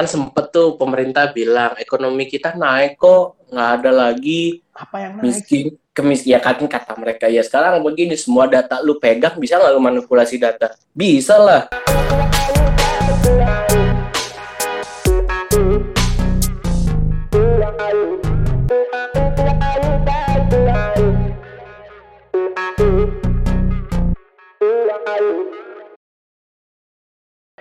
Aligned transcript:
kan 0.00 0.08
sempet 0.08 0.48
tuh 0.48 0.80
pemerintah 0.80 1.28
bilang 1.28 1.76
ekonomi 1.76 2.24
kita 2.24 2.56
naik 2.56 2.96
kok 2.96 3.36
nggak 3.52 3.70
ada 3.84 3.90
lagi 3.92 4.64
Apa 4.72 4.96
yang 4.96 5.12
naik? 5.20 5.24
miskin 5.28 5.76
kemis 5.92 6.24
ya 6.24 6.40
kan 6.40 6.56
kata 6.56 6.96
mereka 6.96 7.28
ya 7.28 7.44
sekarang 7.44 7.84
begini 7.84 8.16
semua 8.16 8.48
data 8.48 8.80
lu 8.80 8.96
pegang 8.96 9.36
bisa 9.36 9.60
nggak 9.60 9.76
lu 9.76 9.82
manipulasi 9.84 10.40
data? 10.40 10.72
Bisa 10.96 11.36
lah 11.36 11.68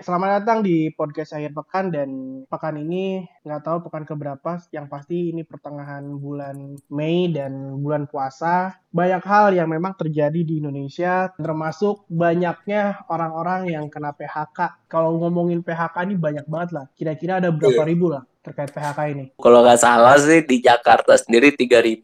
Selamat 0.09 0.41
datang 0.41 0.65
di 0.65 0.89
podcast 0.89 1.37
akhir 1.37 1.53
pekan 1.53 1.93
dan 1.93 2.09
pekan 2.49 2.81
ini 2.81 3.29
nggak 3.45 3.61
tahu 3.61 3.77
pekan 3.85 4.09
keberapa. 4.09 4.57
Yang 4.73 4.89
pasti 4.89 5.29
ini 5.29 5.45
pertengahan 5.45 6.01
bulan 6.17 6.81
Mei 6.89 7.29
dan 7.29 7.77
bulan 7.77 8.09
puasa. 8.09 8.73
Banyak 8.89 9.21
hal 9.21 9.53
yang 9.53 9.69
memang 9.69 9.93
terjadi 9.93 10.41
di 10.41 10.65
Indonesia, 10.65 11.29
termasuk 11.37 12.09
banyaknya 12.09 13.05
orang-orang 13.05 13.69
yang 13.69 13.85
kena 13.85 14.09
PHK. 14.17 14.89
Kalau 14.89 15.13
ngomongin 15.21 15.61
PHK 15.61 16.01
ini 16.09 16.17
banyak 16.17 16.49
banget 16.49 16.69
lah. 16.73 16.85
Kira-kira 16.97 17.37
ada 17.37 17.53
berapa 17.53 17.85
ribu 17.85 18.09
lah 18.09 18.25
terkait 18.39 18.71
PHK 18.71 18.99
ini. 19.11 19.25
kalau 19.35 19.59
nggak 19.61 19.77
salah 19.77 20.15
sih 20.15 20.41
di 20.41 20.63
Jakarta 20.63 21.13
sendiri 21.13 21.51
3000 21.51 21.99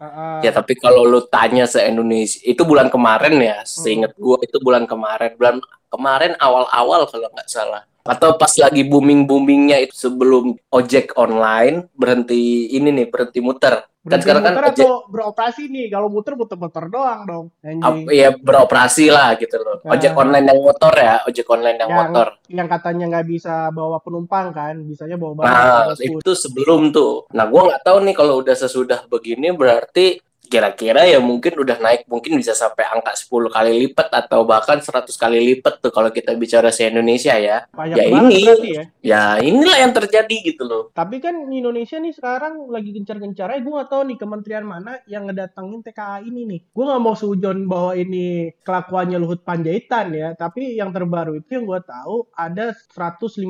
Ah, 0.00 0.04
ah. 0.04 0.38
ya 0.40 0.50
tapi 0.50 0.74
kalau 0.74 1.04
lu 1.04 1.20
tanya 1.28 1.68
se 1.68 1.84
Indonesia 1.84 2.40
itu 2.40 2.64
bulan 2.64 2.88
kemarin 2.88 3.36
ya 3.36 3.60
seinget 3.62 4.16
gua 4.16 4.40
itu 4.40 4.56
bulan 4.58 4.88
kemarin 4.88 5.36
bulan 5.36 5.60
kemarin 5.88 6.32
awal-awal 6.40 7.04
kalau 7.06 7.28
nggak 7.30 7.46
salah 7.46 7.84
atau 8.04 8.36
pas 8.36 8.52
lagi 8.60 8.84
booming 8.84 9.24
boomingnya 9.24 9.80
itu 9.80 9.96
sebelum 9.96 10.60
ojek 10.68 11.16
online 11.16 11.88
berhenti 11.96 12.68
ini 12.68 12.92
nih 12.92 13.08
berhenti 13.08 13.40
muter 13.40 13.80
kan 13.80 14.20
Berhenti 14.20 14.24
sekarang 14.28 14.42
kan 14.44 14.52
muter 14.52 14.64
ojek 14.68 14.84
atau 14.84 14.96
beroperasi 15.08 15.62
nih? 15.72 15.86
Kalau 15.88 16.08
muter 16.12 16.36
muter-muter 16.36 16.84
doang 16.92 17.20
dong. 17.24 17.46
Anjing. 17.64 18.04
ya 18.12 18.36
beroperasi 18.36 19.08
lah 19.08 19.32
gitu 19.40 19.56
loh 19.56 19.80
ojek 19.80 20.12
Nah. 20.12 20.20
online 20.20 20.46
yang 20.52 20.60
motor 20.60 20.92
ya 20.92 21.14
ojek 21.24 21.46
online 21.48 21.78
yang 21.80 21.88
Yang- 21.88 22.00
motor 22.12 22.26
Yang 22.52 22.68
katanya 22.68 23.04
nggak 23.08 23.26
bisa 23.26 23.54
bawa 23.72 23.96
penumpang 24.04 24.46
kan, 24.52 24.74
bisanya 24.84 25.16
bawa 25.16 25.32
barang. 25.40 25.48
Nah, 25.48 25.96
itu 25.96 26.32
sebelum 26.36 26.92
tuh. 26.92 27.24
Nah, 27.32 27.48
gua 27.48 27.72
nggak 27.72 27.82
tahu 27.82 27.96
nih 28.04 28.12
kalau 28.12 28.44
udah 28.44 28.52
sesudah 28.52 29.08
begini 29.08 29.48
berarti 29.56 30.20
kira-kira 30.44 31.08
ya 31.08 31.18
mungkin 31.18 31.56
udah 31.56 31.80
naik 31.80 32.06
mungkin 32.06 32.36
bisa 32.36 32.52
sampai 32.52 32.84
angka 32.86 33.16
10 33.16 33.50
kali 33.50 33.72
lipat 33.88 34.08
atau 34.12 34.44
bahkan 34.44 34.78
100 34.78 35.08
kali 35.16 35.38
lipat 35.52 35.80
tuh 35.80 35.90
kalau 35.90 36.12
kita 36.12 36.36
bicara 36.36 36.68
se 36.70 36.86
Indonesia 36.86 37.34
ya. 37.40 37.64
Banyak 37.72 37.96
ya 37.96 38.04
ini. 38.06 38.40
ya. 38.70 38.84
Ya, 39.04 39.22
inilah 39.40 39.80
yang 39.80 39.92
terjadi 39.92 40.36
gitu 40.44 40.64
loh. 40.64 40.92
Tapi 40.92 41.18
kan 41.20 41.34
Indonesia 41.48 41.96
nih 41.98 42.14
sekarang 42.14 42.68
lagi 42.68 42.92
gencar-gencarnya. 42.92 43.60
Gue 43.64 43.72
nggak 43.74 43.90
tahu 43.90 44.02
nih 44.12 44.18
kementerian 44.20 44.64
mana 44.64 45.00
yang 45.08 45.26
ngedatengin 45.28 45.80
TKA 45.82 46.24
ini 46.24 46.46
nih. 46.46 46.60
Gue 46.70 46.84
nggak 46.84 47.02
mau 47.02 47.16
sujon 47.16 47.64
bahwa 47.66 47.92
ini 47.96 48.52
kelakuannya 48.62 49.18
Luhut 49.18 49.42
Panjaitan 49.42 50.12
ya. 50.12 50.36
Tapi 50.36 50.76
yang 50.76 50.92
terbaru 50.92 51.40
itu 51.40 51.60
yang 51.60 51.64
gue 51.66 51.80
tahu 51.82 52.28
ada 52.36 52.72
155 52.72 53.40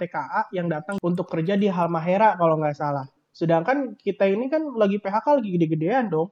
TKA 0.00 0.40
yang 0.54 0.66
datang 0.70 0.96
untuk 1.02 1.26
kerja 1.26 1.58
di 1.58 1.66
Halmahera 1.68 2.38
kalau 2.38 2.56
nggak 2.58 2.78
salah. 2.78 3.17
Sedangkan 3.38 3.94
kita 3.94 4.24
ini 4.26 4.50
kan 4.50 4.62
lagi 4.74 4.98
PHK 4.98 5.26
lagi 5.38 5.50
gede-gedean 5.54 6.10
dong. 6.10 6.28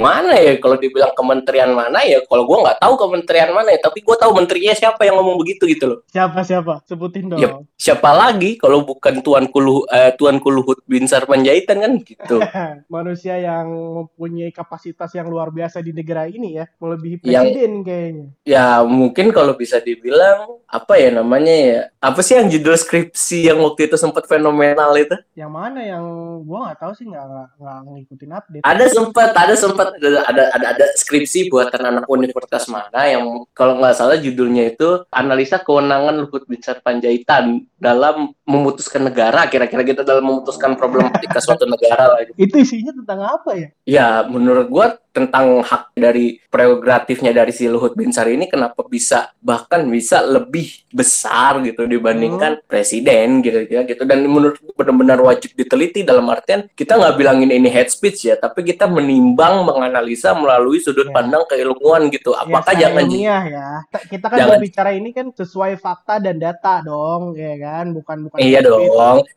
Mana 0.00 0.32
ya 0.40 0.56
kalau 0.56 0.80
dibilang 0.80 1.12
kementerian 1.12 1.70
mana 1.76 2.00
ya? 2.00 2.24
Kalau 2.24 2.48
gua 2.48 2.64
nggak 2.64 2.78
tahu 2.80 2.94
kementerian 2.96 3.52
mana 3.52 3.76
ya, 3.76 3.80
tapi 3.84 4.00
gua 4.00 4.16
tahu 4.16 4.32
menterinya 4.32 4.72
siapa 4.72 5.04
yang 5.04 5.20
ngomong 5.20 5.36
begitu 5.36 5.68
gitu 5.68 5.84
loh. 5.84 5.98
Siapa 6.08 6.40
siapa? 6.40 6.80
Sebutin 6.88 7.28
dong. 7.28 7.40
Yep. 7.40 7.52
Siapa 7.76 8.10
lagi 8.16 8.56
kalau 8.56 8.80
bukan 8.82 9.20
Tuan 9.20 9.44
Kuluh 9.52 9.84
eh, 9.92 10.16
Tuan 10.16 10.40
Kuluhut 10.40 10.80
Binsar 10.88 11.28
Panjaitan 11.28 11.84
kan 11.84 11.92
gitu. 12.00 12.40
Manusia 12.94 13.36
yang 13.36 13.68
mempunyai 13.70 14.48
kapasitas 14.50 15.12
yang 15.12 15.28
luar 15.28 15.52
biasa 15.52 15.84
di 15.84 15.92
negara 15.92 16.24
ini 16.24 16.56
ya, 16.56 16.64
melebihi 16.80 17.20
Yang- 17.20 17.44
presiden 17.44 17.72
kayaknya. 17.84 18.26
Ya 18.48 18.80
mungkin 18.80 19.30
kalau 19.36 19.52
bisa 19.52 19.78
dibilang 19.84 20.64
apa 20.70 20.94
ya 20.96 21.10
namanya 21.10 21.54
ya 21.54 21.80
apa 21.98 22.22
sih 22.22 22.38
yang 22.38 22.46
judul 22.46 22.78
skripsi 22.78 23.50
yang 23.50 23.58
waktu 23.58 23.90
itu 23.90 23.98
sempat 23.98 24.24
fenomenal 24.30 24.94
itu 24.94 25.18
Yang 25.34 25.50
mana 25.50 25.80
yang 25.82 26.04
gua 26.46 26.70
nggak 26.70 26.78
tahu 26.78 26.92
sih 26.94 27.04
nggak 27.10 27.26
nggak 27.58 27.78
ngikutin 27.90 28.30
update. 28.30 28.62
ada 28.62 28.84
sempat 28.86 29.30
ada 29.34 29.54
sempat 29.58 29.89
ada 29.96 30.20
ada 30.28 30.42
ada, 30.54 30.66
ada 30.76 30.86
skripsi 30.94 31.50
buatan 31.50 31.82
anak 31.82 32.04
universitas 32.06 32.70
mana 32.70 33.08
yang 33.08 33.46
kalau 33.56 33.80
nggak 33.80 33.96
salah 33.96 34.16
judulnya 34.20 34.70
itu 34.74 35.02
analisa 35.10 35.58
kewenangan 35.58 36.26
Luhut 36.26 36.46
Binsar 36.46 36.78
Panjaitan 36.84 37.66
dalam 37.80 38.36
memutuskan 38.44 39.08
negara. 39.08 39.48
Kira-kira 39.48 39.82
gitu 39.82 40.04
dalam 40.04 40.22
memutuskan 40.22 40.76
problematika 40.76 41.40
suatu 41.40 41.64
negara 41.64 42.12
lah 42.12 42.20
Itu 42.36 42.60
isinya 42.60 42.92
tentang 42.92 43.20
apa 43.24 43.50
ya? 43.56 43.68
Ya, 43.88 44.08
menurut 44.28 44.68
gua 44.68 44.86
tentang 45.10 45.58
hak 45.66 45.90
dari 45.98 46.38
prerogatifnya 46.46 47.34
dari 47.34 47.50
si 47.50 47.66
Luhut 47.66 47.98
Binsar 47.98 48.30
ini 48.30 48.46
kenapa 48.46 48.86
bisa 48.86 49.34
bahkan 49.42 49.82
bisa 49.90 50.22
lebih 50.22 50.86
besar 50.94 51.58
gitu 51.66 51.82
dibandingkan 51.88 52.62
presiden 52.68 53.42
gitu 53.42 53.66
ya 53.66 53.82
gitu. 53.88 54.06
Dan 54.06 54.28
menurut 54.28 54.60
gua 54.62 54.84
benar-benar 54.84 55.18
wajib 55.24 55.56
diteliti 55.56 56.06
dalam 56.06 56.28
artian 56.30 56.68
kita 56.76 57.00
nggak 57.00 57.16
bilangin 57.18 57.50
ini 57.50 57.66
hate 57.72 57.90
speech 57.90 58.30
ya 58.30 58.38
tapi 58.38 58.62
kita 58.62 58.86
menimbang 58.86 59.66
menganalisa 59.80 60.36
melalui 60.36 60.78
sudut 60.78 61.08
Ya. 61.08 61.14
pandang 61.16 61.42
keilmuan 61.48 62.12
gitu 62.12 62.36
apakah 62.36 62.76
ya, 62.76 62.86
jangan 62.86 63.08
ilmiah 63.08 63.42
ya. 63.48 63.68
Kita- 64.06 64.28
kan 64.28 64.38
Jangan- 64.38 64.52
berbicara 64.56 64.90
ini 64.92 65.10
kan 65.10 65.26
sesuai 65.32 65.72
fakta 65.76 66.20
dan 66.20 66.36
data 66.36 66.84
dong, 66.84 67.32
ya 67.32 67.56
kan? 67.56 67.90
Bukan 67.90 68.16
bukan 68.28 68.38
iya 68.38 68.60
dong 68.60 68.84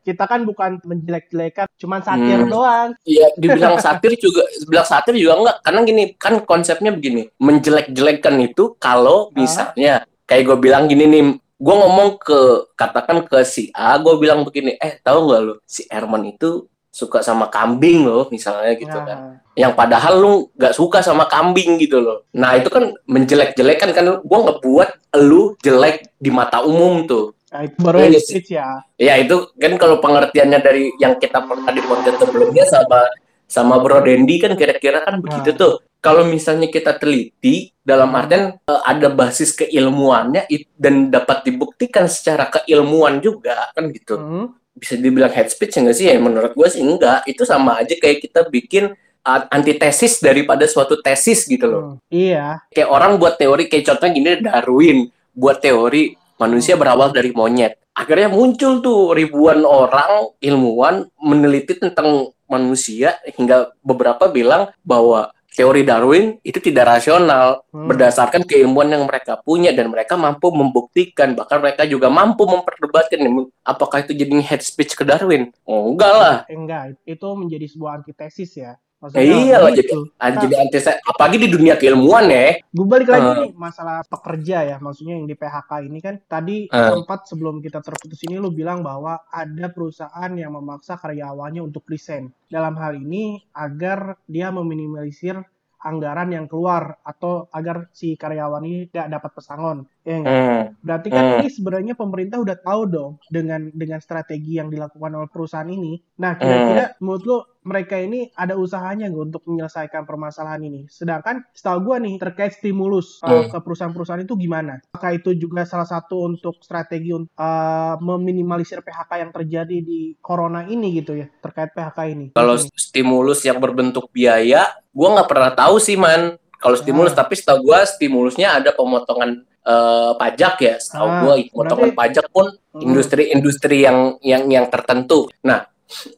Kita 0.02 0.28
kan 0.28 0.44
bukan 0.44 0.84
menjelek-jelekan, 0.84 1.66
cuman 1.76 2.04
satir 2.04 2.44
Hmm. 2.44 2.52
doang. 2.52 2.90
Iya, 3.04 3.32
dibilang 3.40 3.80
satir 3.80 4.20
juga, 4.20 4.44
bilang 4.66 4.84
satir 4.84 5.16
juga 5.16 5.34
enggak. 5.36 5.58
Karena 5.64 5.80
gini, 5.82 6.04
kan 6.14 6.44
konsepnya 6.44 6.92
begini, 6.92 7.32
menjelek-jelekan 7.38 8.36
itu 8.44 8.76
kalau 8.78 9.32
misalnya 9.32 10.04
kayak 10.24 10.44
gue 10.46 10.58
bilang 10.60 10.86
gini 10.86 11.06
nih, 11.06 11.24
gue 11.56 11.76
ngomong 11.76 12.20
ke 12.20 12.40
katakan 12.74 13.24
ke 13.24 13.40
si 13.44 13.72
A, 13.72 13.96
gue 13.96 14.16
bilang 14.18 14.44
begini, 14.44 14.76
eh 14.76 15.00
tahu 15.00 15.30
nggak 15.30 15.42
lo, 15.42 15.54
si 15.64 15.88
Herman 15.88 16.28
itu 16.28 16.68
suka 16.94 17.20
sama 17.20 17.50
kambing 17.50 18.06
loh, 18.06 18.30
misalnya 18.30 18.78
gitu 18.78 18.94
Nah, 18.94 19.04
kan. 19.04 19.20
Yang 19.54 19.74
padahal 19.74 20.14
lu 20.16 20.34
nggak 20.54 20.74
suka 20.74 21.02
sama 21.02 21.26
kambing 21.26 21.82
gitu 21.82 21.98
loh. 21.98 22.30
Nah 22.32 22.54
itu 22.54 22.70
kan 22.70 22.94
menjelek-jelekan 23.06 23.90
kan, 23.92 24.06
gue 24.22 24.40
ngebuat 24.46 24.90
lu 25.20 25.58
jelek 25.60 26.14
di 26.16 26.30
mata 26.30 26.62
umum 26.62 27.04
tuh. 27.04 27.34
nah, 27.50 27.62
itu 27.62 27.78
baru 27.78 27.98
Iya 28.00 28.18
sih. 28.18 28.42
speech 28.42 28.50
ya. 28.52 28.82
Ya 28.98 29.14
itu 29.16 29.46
kan 29.54 29.78
kalau 29.78 29.98
pengertiannya 29.98 30.58
dari 30.58 30.90
yang 30.98 31.18
kita 31.18 31.42
pernah 31.42 31.70
di 31.70 31.82
podcast 31.82 32.18
sebelumnya 32.20 32.66
sama 32.66 33.06
sama 33.46 33.78
Bro 33.78 34.02
Dendi 34.02 34.38
kan 34.38 34.54
kira-kira 34.54 35.02
kan 35.02 35.18
begitu 35.18 35.54
Nah. 35.54 35.58
tuh. 35.58 35.74
Kalau 35.98 36.26
misalnya 36.26 36.68
kita 36.68 36.98
teliti 36.98 37.72
dalam 37.80 38.10
artian 38.12 38.58
eh, 38.60 38.82
ada 38.84 39.08
basis 39.08 39.54
keilmuannya 39.54 40.50
dan 40.76 41.08
dapat 41.08 41.46
dibuktikan 41.46 42.06
secara 42.06 42.50
keilmuan 42.50 43.18
juga 43.18 43.70
kan 43.72 43.86
gitu. 43.90 44.18
Hmm. 44.18 44.48
Bisa 44.74 44.98
dibilang 44.98 45.30
head 45.30 45.50
speech 45.54 45.78
enggak 45.78 45.96
sih? 45.96 46.10
Ya 46.10 46.18
menurut 46.18 46.54
gue 46.54 46.68
sih 46.70 46.82
enggak. 46.82 47.24
Itu 47.30 47.46
sama 47.46 47.80
aja 47.80 47.94
kayak 47.94 48.26
kita 48.26 48.50
bikin 48.50 48.98
uh, 49.24 49.42
antitesis 49.50 50.20
daripada 50.20 50.68
suatu 50.68 51.00
tesis 51.00 51.48
gitu 51.48 51.66
loh 51.66 51.82
Hmm. 51.84 51.98
Iya. 52.12 52.60
kayak 52.70 52.90
orang 52.92 53.18
buat 53.18 53.40
teori 53.40 53.72
kayak 53.72 53.86
contohnya 53.88 54.14
gini 54.14 54.30
Darwin 54.44 54.98
buat 55.34 55.58
teori 55.64 56.14
manusia 56.38 56.76
berawal 56.76 57.10
dari 57.16 57.32
monyet 57.34 57.80
akhirnya 57.96 58.30
muncul 58.30 58.84
tuh 58.84 59.16
ribuan 59.16 59.64
orang 59.66 60.30
ilmuwan 60.38 61.08
meneliti 61.18 61.78
tentang 61.80 62.30
manusia 62.46 63.18
hingga 63.34 63.74
beberapa 63.82 64.30
bilang 64.30 64.70
bahwa 64.86 65.34
teori 65.54 65.86
Darwin 65.86 66.38
itu 66.42 66.58
tidak 66.58 66.98
rasional 66.98 67.62
Hmm. 67.74 67.90
berdasarkan 67.90 68.46
keilmuan 68.46 68.90
yang 68.90 69.06
mereka 69.10 69.38
punya 69.42 69.74
dan 69.74 69.90
mereka 69.90 70.14
mampu 70.14 70.54
membuktikan 70.54 71.34
bahkan 71.34 71.58
mereka 71.58 71.86
juga 71.90 72.06
mampu 72.10 72.46
memperdebatkan 72.46 73.18
apakah 73.66 74.06
itu 74.06 74.14
jadi 74.14 74.34
head 74.46 74.62
speech 74.62 74.94
ke 74.94 75.02
Darwin 75.02 75.50
oh 75.66 75.90
enggak 75.90 76.14
lah 76.14 76.36
Enggak, 76.46 76.98
itu 77.06 77.28
menjadi 77.34 77.66
sebuah 77.66 78.02
antitesis 78.02 78.52
ya. 78.58 78.78
Ya 79.12 79.20
iya 79.20 79.58
lah, 79.60 79.76
jadi, 79.76 79.84
gitu. 79.84 80.00
ah, 80.16 80.32
jadi 80.32 80.56
anti 80.64 80.80
apalagi 81.04 81.38
di 81.44 81.48
dunia 81.52 81.76
keilmuan 81.76 82.32
ya 82.32 82.56
Gue 82.72 82.88
balik 82.88 83.12
lagi 83.12 83.28
Eh. 83.28 83.36
nih 83.44 83.52
masalah 83.52 84.00
pekerja 84.08 84.64
ya, 84.64 84.78
maksudnya 84.80 85.20
yang 85.20 85.28
di 85.28 85.36
PHK 85.36 85.72
ini 85.92 86.00
kan 86.00 86.16
tadi 86.24 86.72
Eh. 86.72 86.88
sempat 86.96 87.28
sebelum 87.28 87.60
kita 87.60 87.84
terputus 87.84 88.24
ini 88.24 88.40
lu 88.40 88.48
bilang 88.50 88.80
bahwa 88.80 89.20
ada 89.28 89.68
perusahaan 89.68 90.32
yang 90.32 90.56
memaksa 90.56 90.96
karyawannya 90.96 91.60
untuk 91.60 91.84
resign. 91.92 92.32
Dalam 92.48 92.80
hal 92.80 92.96
ini 92.96 93.44
agar 93.52 94.16
dia 94.24 94.54
meminimalisir 94.54 95.42
anggaran 95.84 96.32
yang 96.32 96.46
keluar 96.48 96.98
atau 97.04 97.52
agar 97.52 97.92
si 97.92 98.16
karyawan 98.16 98.64
ini 98.64 98.88
gak 98.90 99.12
dapat 99.12 99.32
pesangon. 99.36 99.78
Ya? 100.04 100.20
Hmm. 100.20 100.76
Berarti 100.84 101.08
kan 101.12 101.24
Hmm. 101.24 101.36
ini 101.40 101.48
sebenarnya 101.48 101.94
pemerintah 101.96 102.40
udah 102.40 102.58
tahu 102.60 102.82
dong 102.92 103.12
dengan 103.28 103.72
dengan 103.72 104.00
strategi 104.04 104.60
yang 104.60 104.68
dilakukan 104.68 105.12
oleh 105.16 105.30
perusahaan 105.32 105.68
ini. 105.68 106.00
Nah, 106.20 106.36
kira-kira 106.36 106.96
menurut 107.00 107.24
lo 107.24 107.38
mereka 107.64 107.96
ini 107.96 108.28
ada 108.36 108.60
usahanya 108.60 109.08
nggak 109.08 109.26
untuk 109.32 109.44
menyelesaikan 109.48 110.04
permasalahan 110.04 110.60
ini? 110.68 110.84
Sedangkan 110.92 111.48
setahu 111.56 111.88
gua 111.88 112.04
nih 112.04 112.20
terkait 112.20 112.52
stimulus 112.52 113.24
uh, 113.24 113.48
Hmm. 113.48 113.48
ke 113.48 113.58
perusahaan-perusahaan 113.64 114.28
itu 114.28 114.36
gimana? 114.36 114.84
Apakah 114.92 115.16
itu 115.16 115.32
juga 115.40 115.64
salah 115.64 115.88
satu 115.88 116.28
untuk 116.28 116.60
strategi 116.60 117.16
untuk 117.16 117.32
uh, 117.40 117.96
meminimalisir 118.04 118.84
PHK 118.84 119.12
yang 119.24 119.32
terjadi 119.32 119.78
di 119.80 120.20
corona 120.20 120.68
ini 120.68 121.00
gitu 121.00 121.16
ya 121.16 121.32
terkait 121.40 121.72
PHK 121.72 122.00
ini? 122.12 122.26
Kalau 122.36 122.60
stimulus 122.76 123.40
yang 123.48 123.64
berbentuk 123.64 124.12
biaya, 124.12 124.68
gua 124.94 125.20
nggak 125.20 125.30
pernah 125.30 125.52
tahu 125.52 125.76
sih 125.82 125.98
man. 125.98 126.38
Kalau 126.62 126.80
stimulus, 126.80 127.12
Ah. 127.12 127.26
tapi 127.26 127.36
setahu 127.36 127.60
gua 127.68 127.84
stimulusnya 127.84 128.62
ada 128.62 128.72
pemotongan 128.72 129.44
eh, 129.64 130.12
pajak 130.20 130.56
ya. 130.60 130.76
Setahu 130.76 131.08
Ah, 131.08 131.20
gua 131.24 131.34
pemotongan 131.40 131.92
berarti- 131.92 132.00
pajak 132.00 132.26
pun 132.32 132.48
Hmm. 132.52 132.82
industri-industri 132.84 133.84
yang 133.84 134.20
yang 134.20 134.44
yang 134.52 134.66
tertentu. 134.68 135.32
Nah, 135.40 135.64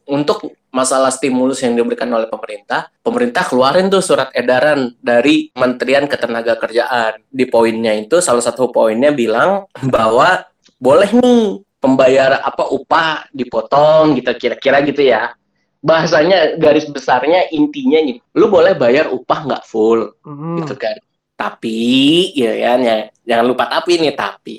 untuk 0.06 0.42
masalah 0.70 1.08
stimulus 1.08 1.62
yang 1.62 1.72
diberikan 1.72 2.10
oleh 2.10 2.26
pemerintah, 2.26 2.90
pemerintah 3.00 3.46
keluarin 3.46 3.86
tuh 3.86 4.02
surat 4.02 4.34
edaran 4.34 4.92
dari 4.98 5.48
Kementerian 5.54 6.04
Ketenagakerjaan. 6.04 7.22
Di 7.30 7.46
poinnya 7.46 7.94
itu 7.94 8.18
salah 8.18 8.42
satu 8.42 8.68
poinnya 8.68 9.14
bilang 9.14 9.64
bahwa 9.86 10.42
boleh 10.76 11.08
nih 11.14 11.42
pembayar 11.78 12.42
apa 12.42 12.66
upah 12.66 13.30
dipotong 13.30 14.18
gitu 14.18 14.32
kira-kira 14.36 14.82
gitu 14.82 15.06
ya. 15.06 15.32
Bahasanya 15.82 16.56
garis 16.58 16.88
besarnya 16.88 17.46
intinya 17.52 18.00
nih, 18.00 18.18
lu 18.34 18.48
boleh 18.48 18.74
bayar 18.74 19.12
upah 19.12 19.46
nggak 19.46 19.64
full 19.68 20.12
Hmm. 20.24 20.62
gitu 20.62 20.74
kan. 20.74 20.96
Tapi 21.36 22.32
ya 22.32 22.52
kan 22.64 22.80
ya, 22.80 22.96
jangan 23.28 23.44
lupa 23.44 23.68
tapi 23.68 24.00
nih 24.00 24.16
tapi 24.16 24.58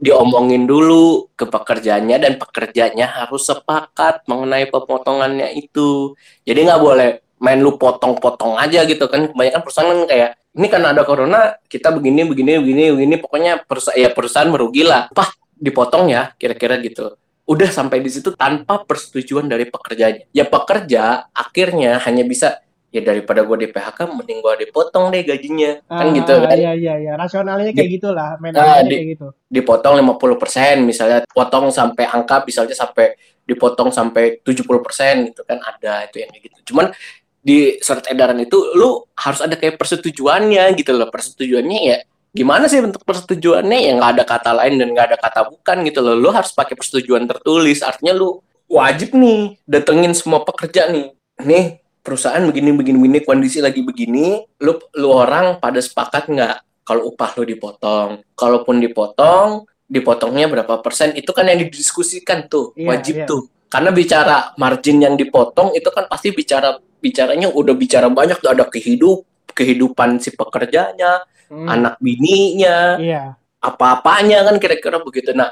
diomongin 0.00 0.64
dulu 0.64 1.28
ke 1.36 1.44
pekerjanya 1.44 2.16
dan 2.16 2.40
pekerjanya 2.40 3.04
harus 3.04 3.44
sepakat 3.44 4.24
mengenai 4.24 4.64
pemotongannya 4.72 5.52
itu. 5.52 6.16
Jadi 6.48 6.58
nggak 6.64 6.80
boleh 6.80 7.10
main 7.40 7.60
lu 7.60 7.76
potong-potong 7.76 8.56
aja 8.56 8.88
gitu 8.88 9.12
kan. 9.12 9.28
Kebanyakan 9.28 9.60
perusahaan 9.60 9.92
kan 9.92 10.00
kayak 10.08 10.30
ini 10.56 10.66
karena 10.72 10.88
ada 10.96 11.04
corona 11.04 11.60
kita 11.68 11.92
begini 11.92 12.24
begini 12.24 12.58
begini 12.64 12.82
begini 12.96 13.14
pokoknya 13.20 13.52
perusahaan 13.68 14.00
ya 14.00 14.08
perusahaan 14.08 14.48
merugi 14.48 14.82
lah. 14.88 15.12
Pah 15.12 15.28
dipotong 15.52 16.08
ya 16.08 16.32
kira-kira 16.40 16.80
gitu. 16.80 17.12
Udah 17.50 17.66
sampai 17.66 17.98
di 17.98 18.06
situ 18.06 18.30
tanpa 18.38 18.86
persetujuan 18.86 19.50
dari 19.50 19.66
pekerjanya. 19.66 20.22
Ya 20.30 20.46
pekerja 20.46 21.26
akhirnya 21.34 21.98
hanya 22.06 22.22
bisa 22.22 22.62
ya 22.90 23.02
daripada 23.02 23.42
gue 23.42 23.66
di 23.66 23.68
PHK 23.70 24.06
mending 24.06 24.38
gue 24.38 24.54
dipotong 24.66 25.10
deh 25.10 25.22
gajinya. 25.22 25.82
Kan 25.86 26.10
Ah, 26.10 26.14
gitu 26.14 26.32
kan? 26.42 26.54
Iya 26.54 26.72
iya 26.74 26.94
iya, 26.98 27.12
rasionalnya 27.14 27.70
kayak 27.70 27.90
gitulah, 27.90 28.38
main 28.38 28.54
Nah, 28.54 28.82
di- 28.82 28.98
kayak 28.98 29.08
gitu. 29.14 29.26
dipotong 29.46 29.94
50% 29.98 30.86
misalnya 30.86 31.26
potong 31.26 31.70
sampai 31.70 32.06
angka 32.06 32.42
misalnya 32.42 32.74
sampai 32.74 33.14
dipotong 33.46 33.90
sampai 33.90 34.38
70% 34.42 35.26
gitu 35.34 35.42
kan? 35.42 35.58
Ada 35.58 36.06
itu 36.06 36.22
yang 36.22 36.30
kayak 36.30 36.42
gitu. 36.50 36.58
Cuman 36.74 36.94
di 37.40 37.80
surat 37.80 38.04
edaran 38.06 38.38
itu 38.38 38.58
lu 38.76 39.06
harus 39.16 39.40
ada 39.42 39.54
kayak 39.54 39.74
persetujuannya 39.74 40.70
gitu 40.74 40.90
loh. 40.94 41.10
Persetujuannya 41.10 41.78
ya 41.82 41.98
gimana 42.30 42.70
sih 42.70 42.78
bentuk 42.78 43.02
persetujuannya? 43.02 43.78
Ya 43.90 43.92
nggak 43.98 44.10
ada 44.18 44.24
kata 44.26 44.50
lain 44.62 44.78
dan 44.78 44.88
nggak 44.94 45.06
ada 45.14 45.18
kata 45.18 45.40
bukan 45.50 45.76
gitu 45.86 46.00
loh. 46.02 46.14
Lu 46.16 46.28
harus 46.30 46.54
pakai 46.54 46.74
persetujuan 46.78 47.26
tertulis. 47.26 47.82
Artinya 47.82 48.14
lu 48.14 48.40
wajib 48.70 49.14
nih 49.18 49.58
datengin 49.66 50.14
semua 50.14 50.46
pekerja 50.46 50.90
nih. 50.90 51.14
Nih 51.42 51.82
perusahaan 52.00 52.40
begini 52.42 52.72
begini 52.72 52.96
begini 52.96 53.20
kondisi 53.26 53.60
lagi 53.60 53.84
begini 53.84 54.40
lu 54.64 54.80
lu 54.96 55.08
orang 55.12 55.60
pada 55.60 55.84
sepakat 55.84 56.32
nggak 56.32 56.56
kalau 56.86 57.14
upah 57.14 57.30
lu 57.38 57.44
dipotong? 57.46 58.24
Kalaupun 58.34 58.82
dipotong 58.82 59.66
dipotongnya 59.90 60.46
berapa 60.46 60.78
persen? 60.80 61.14
Itu 61.14 61.34
kan 61.34 61.50
yang 61.50 61.62
didiskusikan 61.66 62.46
tuh 62.46 62.74
Iya, 62.78 62.86
wajib 62.86 63.14
iya. 63.22 63.26
tuh. 63.26 63.42
Karena 63.70 63.94
bicara 63.94 64.50
margin 64.58 64.98
yang 64.98 65.14
dipotong 65.14 65.78
itu 65.78 65.86
kan 65.94 66.10
pasti 66.10 66.34
bicara 66.34 66.74
bicaranya 67.00 67.48
udah 67.48 67.74
bicara 67.78 68.10
banyak 68.10 68.42
tuh 68.42 68.50
ada 68.50 68.66
kehidup 68.66 69.22
kehidupan 69.52 70.18
si 70.18 70.32
pekerjanya 70.32 71.22
Hmm. 71.50 71.66
anak 71.66 71.98
bininya 71.98 72.94
Iya. 72.96 73.22
apa-apanya 73.58 74.46
kan 74.46 74.56
kira-kira 74.56 75.02
begitu. 75.02 75.34
Nah, 75.34 75.50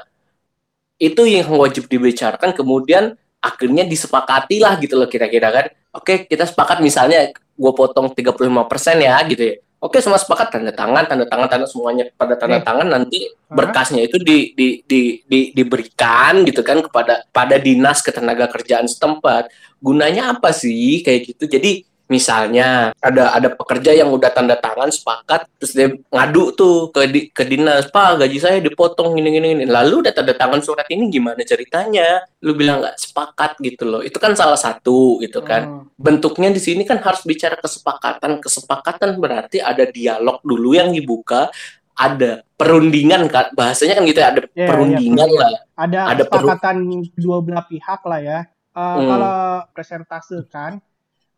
itu 0.95 1.23
yang 1.23 1.47
wajib 1.53 1.87
dibicarakan 1.87 2.51
kemudian 2.51 3.15
akhirnya 3.39 3.83
disepakati 3.83 4.59
lah 4.59 4.79
gitu 4.79 4.95
loh 4.95 5.07
kira-kira 5.07 5.47
kan. 5.51 5.65
Oke, 5.91 6.23
kita 6.23 6.43
sepakat 6.43 6.79
misalnya 6.79 7.31
gue 7.33 7.71
potong 7.75 8.11
35% 8.11 8.99
ya 8.99 9.19
gitu 9.27 9.43
ya. 9.43 9.55
Oke, 9.79 10.03
semua 10.03 10.19
sepakat 10.19 10.51
tanda 10.51 10.75
tangan, 10.75 11.07
tanda 11.07 11.23
tangan, 11.23 11.47
tanda 11.47 11.63
semuanya 11.63 12.11
pada 12.11 12.35
tanda 12.35 12.59
Eh. 12.59 12.63
tangan 12.63 12.87
nanti 12.87 13.31
berkasnya 13.47 14.03
itu 14.03 14.19
di, 14.19 14.51
di, 14.51 14.83
di, 14.83 15.01
di- 15.23 15.51
diberikan 15.55 16.43
gitu 16.43 16.63
kan 16.63 16.83
kepada 16.83 17.23
pada 17.31 17.55
dinas 17.55 18.03
ketenagakerjaan 18.03 18.87
setempat. 18.87 19.47
Gunanya 19.79 20.35
apa 20.35 20.51
sih 20.51 20.99
kayak 20.99 21.31
gitu? 21.31 21.47
Jadi 21.47 21.87
misalnya 22.09 22.89
ada 22.97 23.31
ada 23.31 23.53
pekerja 23.53 23.93
yang 23.93 24.09
udah 24.09 24.27
tanda 24.27 24.57
tangan 24.57 24.89
sepakat 24.89 25.45
terus 25.55 25.71
dia 25.71 25.87
ngadu 26.09 26.51
tuh 26.51 26.89
ke 26.89 27.01
di, 27.05 27.21
ke 27.29 27.45
dinas 27.45 27.85
pak 27.87 28.17
gaji 28.17 28.37
saya 28.37 28.57
dipotong 28.57 29.13
gini 29.13 29.29
gini 29.29 29.47
gini 29.53 29.65
lalu 29.65 30.01
udah 30.01 30.11
tanda 30.11 30.33
tangan 30.33 30.59
surat 30.59 30.89
ini 30.89 31.07
gimana 31.07 31.37
ceritanya 31.39 32.25
lu 32.41 32.53
bilang 32.53 32.81
nggak 32.81 32.97
sepakat 32.97 33.61
gitu 33.61 33.85
loh 33.85 34.01
itu 34.01 34.17
kan 34.17 34.33
salah 34.33 34.57
satu 34.57 35.21
gitu 35.21 35.39
kan 35.41 35.61
Hmm. 35.69 35.85
bentuknya 35.95 36.49
di 36.49 36.57
sini 36.57 36.81
kan 36.81 36.97
harus 36.97 37.21
bicara 37.21 37.53
kesepakatan 37.53 38.39
kesepakatan 38.39 39.15
berarti 39.15 39.59
ada 39.59 39.85
dialog 39.85 40.41
dulu 40.41 40.73
yang 40.73 40.89
dibuka 40.89 41.51
ada 41.93 42.41
perundingan 42.55 43.27
kan 43.27 43.51
bahasanya 43.53 43.99
kan 43.99 44.03
gitu 44.03 44.17
ya 44.17 44.27
ada 44.31 44.41
Iya, 44.41 44.49
iya, 44.55 44.65
perundingan 44.65 45.27
perundingan. 45.27 45.51
lah 45.53 45.61
Ada 45.75 45.99
Ada 46.09 46.23
kesepakatan 46.25 46.75
kedua 47.11 47.37
belah 47.39 47.65
pihak 47.67 48.01
lah 48.01 48.19
ya. 48.19 48.39
Eh, 48.47 48.79
Hmm. 48.79 49.03
Kalau 49.05 49.35
presentasekan 49.73 50.71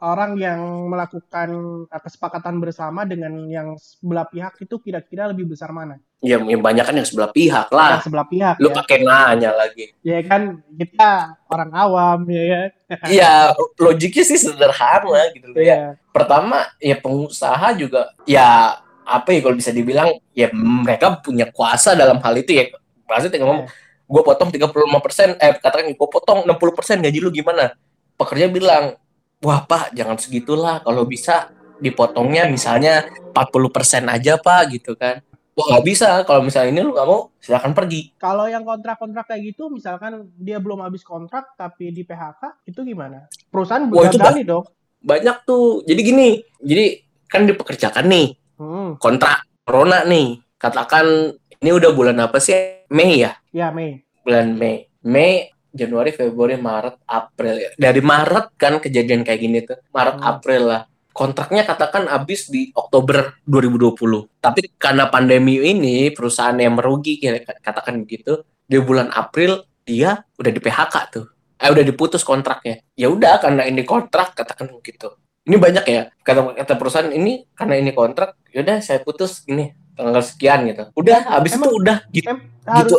orang 0.01 0.33
yang 0.35 0.59
melakukan 0.89 1.49
eh, 1.87 2.01
kesepakatan 2.01 2.57
bersama 2.57 3.05
dengan 3.05 3.37
yang 3.47 3.77
sebelah 3.77 4.25
pihak 4.25 4.57
itu 4.65 4.75
kira-kira 4.81 5.29
lebih 5.29 5.53
besar 5.53 5.69
mana? 5.69 6.01
ya 6.21 6.37
yang 6.37 6.61
banyak 6.61 6.85
kan 6.85 6.93
yang 6.93 7.07
sebelah 7.09 7.33
pihak 7.33 7.67
lah 7.73 7.97
Yang 7.97 8.05
sebelah 8.05 8.27
pihak 8.29 8.55
lu 8.61 8.69
ya. 8.69 8.75
pakai 8.77 8.97
nanya 9.01 9.51
lagi 9.57 9.89
Ya 10.05 10.21
kan 10.21 10.61
kita 10.69 11.33
orang 11.49 11.71
awam 11.73 12.19
ya 12.29 12.43
kan. 12.45 12.69
Iya, 13.17 13.55
logiknya 13.81 14.23
sih 14.27 14.37
sederhana 14.37 15.31
gitu 15.33 15.49
loh 15.49 15.57
ya. 15.57 15.65
Iya. 15.65 15.79
Pertama, 16.13 16.67
ya 16.77 16.95
pengusaha 17.01 17.73
juga 17.73 18.13
ya 18.29 18.77
apa 19.01 19.33
ya 19.33 19.39
kalau 19.41 19.57
bisa 19.57 19.73
dibilang 19.73 20.13
ya 20.37 20.53
mereka 20.53 21.17
punya 21.25 21.49
kuasa 21.49 21.97
dalam 21.97 22.21
hal 22.21 22.33
itu 22.37 22.53
ya. 22.53 22.69
Maksudnya 23.09 23.41
ngomong 23.41 23.65
gue 24.11 24.21
potong 24.21 24.51
35% 24.53 25.39
eh 25.41 25.51
katakan 25.57 25.87
gue 25.89 26.09
potong 26.11 26.45
60% 26.45 27.01
gaji 27.01 27.17
lu 27.17 27.31
gimana? 27.33 27.73
Pekerja 28.19 28.45
bilang, 28.51 28.93
"Wah, 29.41 29.65
Pak, 29.65 29.93
jangan 29.97 30.17
segitulah. 30.17 30.79
Kalau 30.85 31.03
bisa 31.05 31.49
dipotongnya 31.81 32.45
misalnya 32.47 33.05
40% 33.33 34.07
aja, 34.07 34.37
Pak." 34.37 34.61
gitu 34.77 34.93
kan. 34.95 35.21
Wah, 35.51 35.65
nggak 35.67 35.83
bisa. 35.83 36.23
Kalau 36.23 36.41
misalnya 36.47 36.71
ini 36.71 36.81
lu 36.81 36.95
nggak 36.95 37.07
mau, 37.09 37.27
silakan 37.43 37.75
pergi. 37.75 38.15
Kalau 38.15 38.47
yang 38.47 38.63
kontrak-kontrak 38.63 39.27
kayak 39.27 39.51
gitu, 39.51 39.67
misalkan 39.67 40.31
dia 40.39 40.63
belum 40.63 40.79
habis 40.79 41.03
kontrak 41.03 41.53
tapi 41.59 41.91
di 41.91 42.07
PHK, 42.07 42.63
itu 42.71 42.79
gimana? 42.87 43.27
Perusahaan 43.51 43.83
nih 43.83 44.47
dong. 44.47 44.63
Banyak 45.03 45.43
tuh. 45.43 45.83
Jadi 45.83 46.01
gini, 46.01 46.29
jadi 46.63 47.03
kan 47.27 47.43
dipekerjakan 47.47 48.05
nih 48.07 48.27
Hmm. 48.61 48.95
kontrak 49.01 49.43
corona 49.65 50.05
nih. 50.05 50.37
Katakan 50.61 51.33
ini 51.59 51.69
udah 51.73 51.91
bulan 51.91 52.17
apa 52.21 52.37
sih? 52.37 52.85
Mei 52.93 53.25
ya? 53.25 53.33
Ya 53.49 53.73
Mei. 53.73 54.05
Bulan 54.21 54.53
Mei. 54.55 54.85
Mei, 55.01 55.49
Januari, 55.71 56.11
Februari, 56.11 56.55
Maret, 56.55 57.01
April. 57.03 57.55
ya. 57.57 57.69
Dari 57.73 58.01
Maret 58.01 58.45
kan 58.55 58.77
kejadian 58.77 59.23
kayak 59.23 59.39
gini 59.39 59.59
tuh. 59.61 59.79
Maret, 59.89 60.17
Hmm. 60.17 60.29
April 60.29 60.61
lah. 60.67 60.81
Kontraknya 61.11 61.63
katakan 61.63 62.07
habis 62.07 62.47
di 62.47 62.71
Oktober 62.71 63.35
2020. 63.43 64.31
Tapi 64.37 64.71
karena 64.75 65.07
pandemi 65.07 65.59
ini 65.59 66.07
perusahaan 66.09 66.55
yang 66.55 66.73
merugi 66.73 67.19
katakan 67.57 67.99
begitu. 67.99 68.39
Di 68.63 68.79
bulan 68.79 69.11
April 69.11 69.67
dia 69.83 70.23
udah 70.33 70.51
di 70.51 70.59
PHK 70.59 70.95
tuh. 71.09 71.25
Eh 71.55 71.67
udah 71.67 71.83
diputus 71.83 72.23
kontraknya. 72.23 72.79
Ya 72.95 73.07
udah 73.07 73.37
karena 73.37 73.63
ini 73.63 73.83
kontrak 73.83 74.33
katakan 74.33 74.71
begitu. 74.71 75.11
Ini 75.41 75.57
banyak 75.57 75.83
ya 75.83 76.01
kata 76.17 76.55
kata 76.55 76.73
perusahaan 76.75 77.11
ini 77.11 77.43
karena 77.51 77.75
ini 77.75 77.91
kontrak. 77.91 78.39
Yaudah 78.49 78.79
saya 78.79 79.03
putus 79.03 79.43
ini 79.45 79.67
tanggal 79.91 80.23
sekian 80.23 80.63
gitu. 80.65 80.95
Udah 80.95 81.27
habis 81.29 81.53
Emang- 81.53 81.67
itu 81.67 81.75
udah 81.75 81.97
gitu. 82.09 82.27
Em, 82.27 82.39
harus, 82.63 82.87
gitu. 82.87 82.97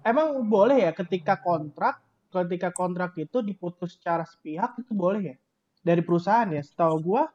Emang 0.00 0.28
boleh 0.42 0.80
ya 0.80 0.90
ketika 0.90 1.36
kontrak, 1.36 2.00
ketika 2.30 2.70
kontrak 2.70 3.18
itu 3.18 3.42
diputus 3.42 3.98
secara 3.98 4.24
sepihak 4.24 4.78
itu 4.78 4.94
boleh 4.94 5.34
ya? 5.34 5.36
Dari 5.80 6.00
perusahaan 6.04 6.48
ya, 6.48 6.62
setahu 6.62 6.96
gua 7.02 7.28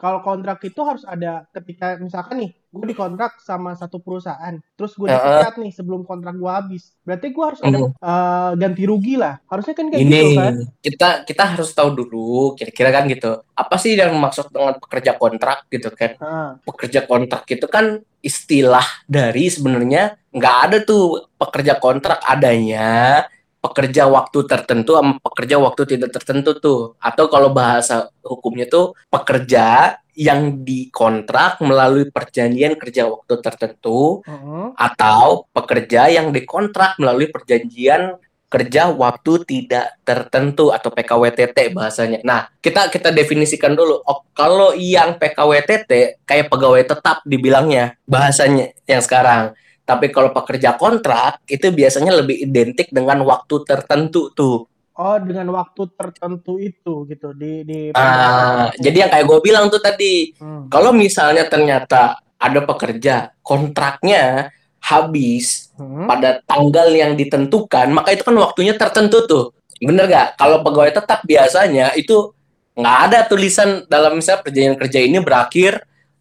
kalau 0.00 0.24
kontrak 0.24 0.64
itu 0.64 0.80
harus 0.80 1.04
ada 1.04 1.44
ketika 1.52 2.00
misalkan 2.00 2.40
nih 2.40 2.50
gue 2.56 2.86
dikontrak 2.88 3.36
sama 3.44 3.76
satu 3.76 4.00
perusahaan 4.00 4.56
terus 4.72 4.96
gue 4.96 5.04
dipecat 5.04 5.60
nih 5.60 5.76
sebelum 5.76 6.08
kontrak 6.08 6.40
gue 6.40 6.48
habis. 6.48 6.96
Berarti 7.04 7.28
gue 7.28 7.44
harus 7.44 7.60
ada 7.60 7.78
eh, 7.92 8.50
ganti 8.56 8.82
rugi 8.88 9.20
lah. 9.20 9.36
Harusnya 9.44 9.76
kan 9.76 9.92
kayak 9.92 10.00
Ini 10.00 10.16
gitu 10.16 10.40
kan? 10.40 10.54
kita 10.80 11.08
kita 11.28 11.42
harus 11.52 11.68
tahu 11.76 11.92
dulu 11.92 12.56
kira-kira 12.56 12.88
kan 12.96 13.04
gitu. 13.12 13.44
Apa 13.52 13.76
sih 13.76 13.92
yang 13.92 14.16
maksud 14.16 14.48
dengan 14.48 14.80
pekerja 14.80 15.20
kontrak 15.20 15.68
gitu 15.68 15.92
kan? 15.92 16.16
Nah, 16.16 16.50
Pekerja 16.64 17.04
kontrak 17.04 17.44
itu 17.52 17.66
kan 17.68 18.00
istilah 18.24 19.04
dari 19.04 19.52
sebenarnya 19.52 20.16
nggak 20.32 20.56
ada 20.64 20.76
tuh 20.80 21.28
pekerja 21.36 21.76
kontrak 21.76 22.24
adanya 22.24 23.28
pekerja 23.60 24.08
waktu 24.08 24.48
tertentu 24.48 24.96
sama 24.96 25.20
pekerja 25.20 25.56
waktu 25.60 25.82
tidak 25.96 26.10
tertentu 26.16 26.56
tuh. 26.58 26.80
Atau 26.98 27.28
kalau 27.28 27.52
bahasa 27.52 28.08
hukumnya 28.24 28.66
tuh 28.66 28.96
pekerja 29.12 29.96
yang 30.16 30.64
dikontrak 30.66 31.62
melalui 31.64 32.08
perjanjian 32.12 32.76
kerja 32.76 33.08
waktu 33.08 33.40
tertentu 33.40 34.20
heeh. 34.26 34.66
atau 34.76 35.48
pekerja 35.54 36.12
yang 36.12 36.28
dikontrak 36.34 37.00
melalui 37.00 37.30
perjanjian 37.32 38.20
kerja 38.50 38.90
waktu 38.90 39.46
tidak 39.46 39.94
tertentu 40.02 40.74
atau 40.74 40.90
PKWTT 40.90 41.70
bahasanya. 41.70 42.18
Nah, 42.26 42.50
kita 42.58 42.90
kita 42.90 43.14
definisikan 43.14 43.78
dulu. 43.78 44.02
Oh, 44.02 44.26
kalau 44.34 44.74
yang 44.74 45.16
PKWTT 45.22 46.20
kayak 46.26 46.50
pegawai 46.50 46.82
tetap 46.82 47.22
dibilangnya 47.22 47.94
bahasanya 48.10 48.74
yang 48.90 49.00
sekarang. 49.00 49.54
Tapi 49.90 50.06
kalau 50.14 50.30
pekerja 50.30 50.78
kontrak 50.78 51.42
itu 51.50 51.66
biasanya 51.74 52.14
lebih 52.14 52.38
identik 52.38 52.94
dengan 52.94 53.18
waktu 53.26 53.66
tertentu 53.66 54.30
tuh. 54.30 54.70
oh 54.94 55.16
dengan 55.16 55.48
waktu 55.56 55.88
tertentu 55.96 56.60
itu 56.60 57.08
gitu 57.08 57.32
di 57.32 57.64
di 57.64 57.78
Ah, 57.96 58.68
jadi 58.76 59.08
yang 59.08 59.10
kayak 59.10 59.24
gue 59.24 59.38
bilang 59.40 59.72
tuh 59.72 59.80
tadi, 59.80 60.36
Hmm. 60.36 60.68
kalau 60.68 60.92
misalnya 60.92 61.48
ternyata 61.48 62.20
ada 62.36 62.60
pekerja 62.68 63.32
kontraknya 63.40 64.52
habis 64.78 65.72
Hmm. 65.80 66.04
pada 66.04 66.44
tanggal 66.44 66.92
yang 66.92 67.16
ditentukan, 67.16 67.88
maka 67.90 68.12
itu 68.12 68.28
kan 68.28 68.36
waktunya 68.36 68.76
tertentu 68.76 69.24
tuh. 69.24 69.44
Bener 69.80 70.04
gak? 70.04 70.36
Kalau 70.36 70.60
pegawai 70.60 70.92
tetap 70.92 71.24
biasanya 71.24 71.96
itu 71.96 72.36
nggak 72.76 72.98
ada 73.08 73.18
tulisan 73.24 73.88
dalam 73.88 74.20
misalnya 74.20 74.44
perjanjian 74.44 74.76
kerja 74.76 74.98
ini 75.00 75.18
berakhir 75.24 75.80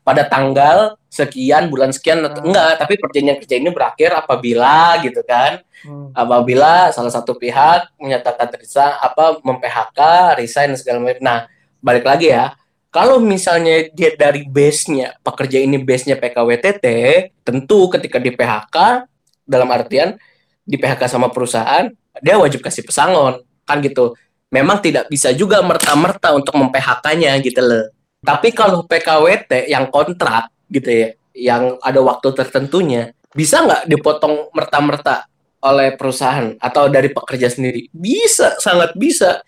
pada 0.09 0.25
tanggal 0.25 0.97
sekian 1.05 1.69
bulan 1.69 1.93
sekian 1.93 2.25
Hmm. 2.25 2.49
enggak, 2.49 2.81
tapi 2.81 2.97
perjanjian 2.97 3.37
kerja 3.37 3.55
ini 3.61 3.69
berakhir 3.69 4.09
apabila 4.17 4.97
gitu 5.05 5.21
kan, 5.21 5.61
Hmm. 5.85 6.09
apabila 6.17 6.89
salah 6.89 7.13
satu 7.13 7.37
pihak 7.37 7.93
menyatakan 8.01 8.49
resign 8.57 8.97
apa 8.97 9.37
mem-PHK, 9.45 9.99
resign 10.41 10.73
segala 10.73 10.97
macam. 11.05 11.21
Nah, 11.21 11.39
balik 11.77 12.09
lagi 12.09 12.33
ya. 12.33 12.57
Kalau 12.89 13.21
misalnya 13.21 13.85
dia 13.93 14.17
dari 14.17 14.49
base-nya, 14.49 15.13
pekerja 15.21 15.61
ini 15.61 15.77
base-nya 15.77 16.17
PKWTT, 16.17 16.85
tentu 17.45 17.85
ketika 17.93 18.17
di 18.17 18.33
PHK 18.33 19.05
dalam 19.45 19.69
artian 19.69 20.17
di 20.65 20.73
PHK 20.73 21.05
sama 21.05 21.29
perusahaan, 21.29 21.85
dia 22.17 22.35
wajib 22.41 22.65
kasih 22.65 22.81
pesangon, 22.81 23.45
kan 23.61 23.77
gitu. 23.85 24.17
Memang 24.49 24.81
tidak 24.81 25.05
bisa 25.05 25.29
juga 25.37 25.61
merta-merta 25.61 26.33
untuk 26.33 26.57
mem-PHK-nya 26.57 27.37
gitu 27.45 27.61
loh. 27.61 27.93
Tapi 28.19 28.51
kalau 28.51 28.83
PKWT 28.83 29.71
yang 29.71 29.88
kontrak 29.88 30.51
gitu 30.67 30.89
ya, 30.91 31.07
yang 31.31 31.79
ada 31.79 31.99
waktu 32.03 32.35
tertentunya, 32.35 33.15
bisa 33.31 33.63
nggak 33.63 33.88
dipotong 33.88 34.51
merta-merta 34.51 35.29
oleh 35.59 35.95
perusahaan 35.95 36.55
atau 36.59 36.91
dari 36.91 37.11
pekerja 37.11 37.47
sendiri? 37.47 37.88
Bisa, 37.91 38.59
sangat 38.59 38.95
bisa. 38.95 39.43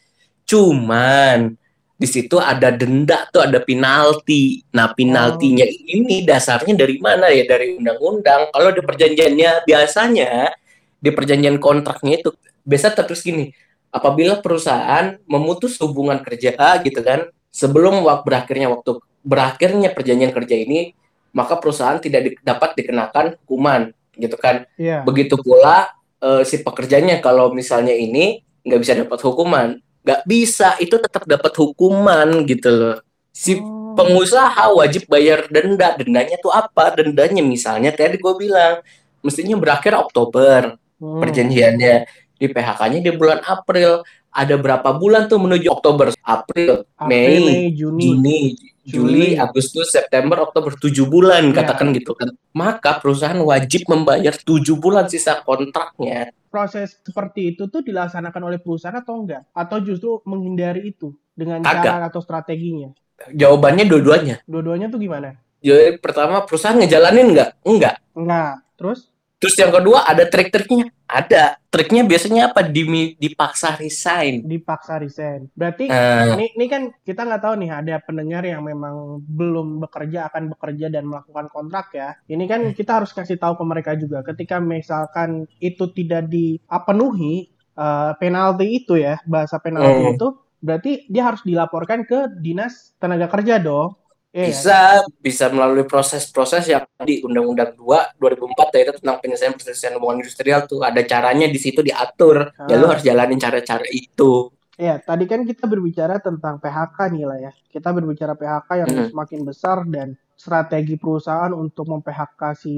Cuman 0.48 1.56
di 2.01 2.08
situ 2.10 2.42
ada 2.42 2.74
denda 2.74 3.30
tuh 3.30 3.46
ada 3.46 3.62
penalti. 3.62 4.66
Nah, 4.74 4.90
penaltinya 4.96 5.68
ini 5.68 6.25
dasarnya 6.25 6.74
dari 6.74 6.98
mana 6.98 7.30
ya? 7.30 7.46
Dari 7.46 7.78
undang-undang. 7.78 8.50
Kalau 8.50 8.70
di 8.74 8.82
perjanjiannya 8.82 9.68
biasanya 9.68 10.50
di 10.98 11.10
perjanjian 11.13 11.62
kontraknya 11.62 12.24
itu 12.24 12.34
biasa 12.66 12.98
terus 12.98 13.22
gini. 13.22 13.54
Apabila 13.92 14.40
perusahaan 14.40 15.20
memutus 15.28 15.75
hubungan 15.84 16.24
kerja 16.24 16.56
gitu 16.82 17.04
kan, 17.04 17.28
sebelum 17.51 18.01
waktu 18.01 18.24
berakhirnya 18.24 18.67
waktu 18.72 18.98
berakhirnya 19.22 19.93
perjanjian 19.93 20.31
kerja 20.31 20.55
ini, 20.58 20.96
maka 21.31 21.60
perusahaan 21.60 22.00
tidak 22.00 22.22
di- 22.25 22.39
dapat 22.41 22.74
dikenakan 22.74 23.38
hukuman 23.46 23.93
gitu 24.15 24.36
kan. 24.36 24.65
Iya. 24.75 25.03
Begitu 25.03 25.38
pula 25.38 25.91
eh, 26.17 26.43
si 26.43 26.62
pekerjanya 26.62 27.20
kalau 27.20 27.51
misalnya 27.51 27.93
ini 27.93 28.39
nggak 28.62 28.79
bisa 28.81 28.93
dapat 28.93 29.20
hukuman, 29.22 29.67
nggak 30.01 30.22
bisa 30.24 30.77
itu 30.77 30.98
tetap 30.98 31.25
dapat 31.25 31.53
hukuman 31.53 32.46
gitu 32.46 32.70
loh. 32.70 32.98
Si 33.31 33.58
Oh. 33.58 33.93
pengusaha 33.93 34.72
wajib 34.72 35.03
bayar 35.05 35.51
denda. 35.51 35.91
Dendanya 35.98 36.39
tuh 36.39 36.50
apa? 36.50 36.96
Dendanya 36.96 37.43
misalnya 37.43 37.91
tadi 37.91 38.15
gue 38.15 38.34
bilang 38.38 38.79
mestinya 39.20 39.60
berakhir 39.60 40.00
Oktober 40.00 40.79
Hmm. 40.96 41.17
perjanjiannya 41.20 41.96
di 42.38 42.46
PHK-nya 42.48 43.00
di 43.01 43.12
bulan 43.12 43.41
April. 43.43 44.05
Ada 44.32 44.56
berapa 44.56 44.96
bulan 44.96 45.28
tuh 45.28 45.44
menuju 45.44 45.68
Oktober? 45.68 46.16
April, 46.24 46.88
April, 46.96 47.08
Mei, 47.12 47.36
Mei, 47.44 47.64
Juni. 47.76 48.04
Juni, 48.08 48.40
Juli. 48.88 48.88
Juli, 48.88 49.30
Agustus, 49.36 49.92
September, 49.92 50.40
Oktober, 50.48 50.72
tujuh 50.80 51.04
bulan 51.04 51.52
Ya. 51.52 51.62
katakan 51.62 51.92
gitu 51.92 52.16
kan. 52.16 52.32
Maka 52.56 53.04
perusahaan 53.04 53.38
wajib 53.44 53.92
membayar 53.92 54.32
tujuh 54.32 54.80
bulan 54.80 55.12
sisa 55.12 55.44
kontraknya. 55.44 56.32
Proses 56.48 56.96
seperti 57.04 57.56
itu 57.56 57.68
tuh 57.68 57.84
dilaksanakan 57.84 58.42
oleh 58.48 58.60
perusahaan 58.64 58.96
atau 58.96 59.20
enggak? 59.20 59.44
Atau 59.52 59.84
justru 59.84 60.24
menghindari 60.24 60.96
itu 60.96 61.12
dengan 61.36 61.60
cara 61.60 62.08
atau 62.08 62.24
strateginya? 62.24 62.96
Jawabannya 63.36 63.84
dua-duanya. 63.86 64.36
Dua-duanya 64.48 64.88
tuh 64.88 64.98
gimana? 64.98 65.36
Jadi 65.62 66.00
pertama 66.00 66.42
perusahaan 66.48 66.80
ngejalanin 66.80 67.36
nggak? 67.36 67.50
Enggak. 67.68 67.96
Enggak. 68.18 68.64
Terus? 68.80 69.11
Terus 69.42 69.58
yang 69.58 69.74
kedua 69.74 70.06
ada 70.06 70.30
trik-triknya. 70.30 70.94
Ada. 71.10 71.58
Triknya 71.68 72.06
biasanya 72.06 72.54
apa? 72.54 72.62
Dimi, 72.62 73.18
dipaksa 73.18 73.74
resign. 73.76 74.46
dipaksa 74.46 75.02
resign. 75.02 75.50
Berarti 75.58 75.90
Nah, 75.90 76.38
ini, 76.38 76.54
ini 76.54 76.66
kan 76.70 76.94
kita 77.02 77.26
nggak 77.26 77.42
tahu 77.42 77.54
nih 77.60 77.72
ada 77.74 77.96
pendengar 78.06 78.46
yang 78.46 78.62
memang 78.62 79.20
belum 79.26 79.82
bekerja 79.82 80.30
akan 80.30 80.54
bekerja 80.56 80.94
dan 80.94 81.10
melakukan 81.10 81.50
kontrak 81.50 81.90
ya. 81.92 82.14
Ini 82.30 82.46
kan 82.46 82.62
kita 82.78 83.02
harus 83.02 83.12
kasih 83.12 83.42
tahu 83.42 83.58
ke 83.58 83.64
mereka 83.66 83.92
juga. 83.98 84.22
Ketika 84.22 84.62
misalkan 84.62 85.50
itu 85.58 85.90
tidak 85.92 86.30
dipenuhi 86.30 87.50
eh, 87.76 88.12
penalti 88.22 88.68
itu 88.84 88.94
ya 89.00 89.18
bahasa 89.26 89.58
penalti 89.58 90.06
Hmm. 90.06 90.16
itu 90.16 90.28
berarti 90.62 91.10
dia 91.10 91.24
harus 91.26 91.42
dilaporkan 91.42 92.06
ke 92.06 92.38
dinas 92.40 92.94
tenaga 93.02 93.26
kerja 93.26 93.58
dong. 93.58 93.98
Iya. 94.32 94.48
bisa 94.48 94.78
bisa 95.20 95.46
melalui 95.52 95.84
proses-proses 95.84 96.64
yang 96.64 96.88
di 97.04 97.20
Undang-Undang 97.20 97.76
2 97.76 98.16
2004 98.16 98.72
yaitu 98.80 98.92
tentang 99.04 99.20
penyelesaian 99.20 99.52
perselisihan 99.52 100.00
hubungan 100.00 100.24
industrial 100.24 100.64
tuh 100.64 100.80
ada 100.88 101.04
caranya 101.04 101.52
di 101.52 101.60
situ 101.60 101.84
diatur. 101.84 102.48
Ya 102.72 102.80
lu 102.80 102.88
Ah. 102.88 102.96
harus 102.96 103.04
jalanin 103.04 103.36
cara-cara 103.36 103.84
itu. 103.92 104.48
Ya, 104.80 104.98
tadi 104.98 105.28
kan 105.28 105.44
kita 105.44 105.68
berbicara 105.68 106.18
tentang 106.18 106.58
PHK 106.58 107.12
nih 107.12 107.28
lah 107.28 107.38
ya. 107.38 107.52
Kita 107.70 107.92
berbicara 107.92 108.34
PHK 108.34 108.70
yang 108.82 108.90
Mhm. 108.90 109.08
semakin 109.12 109.40
besar 109.44 109.78
dan 109.86 110.16
strategi 110.34 110.96
perusahaan 110.96 111.52
untuk 111.54 111.86
mem-PHK 111.86 112.42
si 112.56 112.74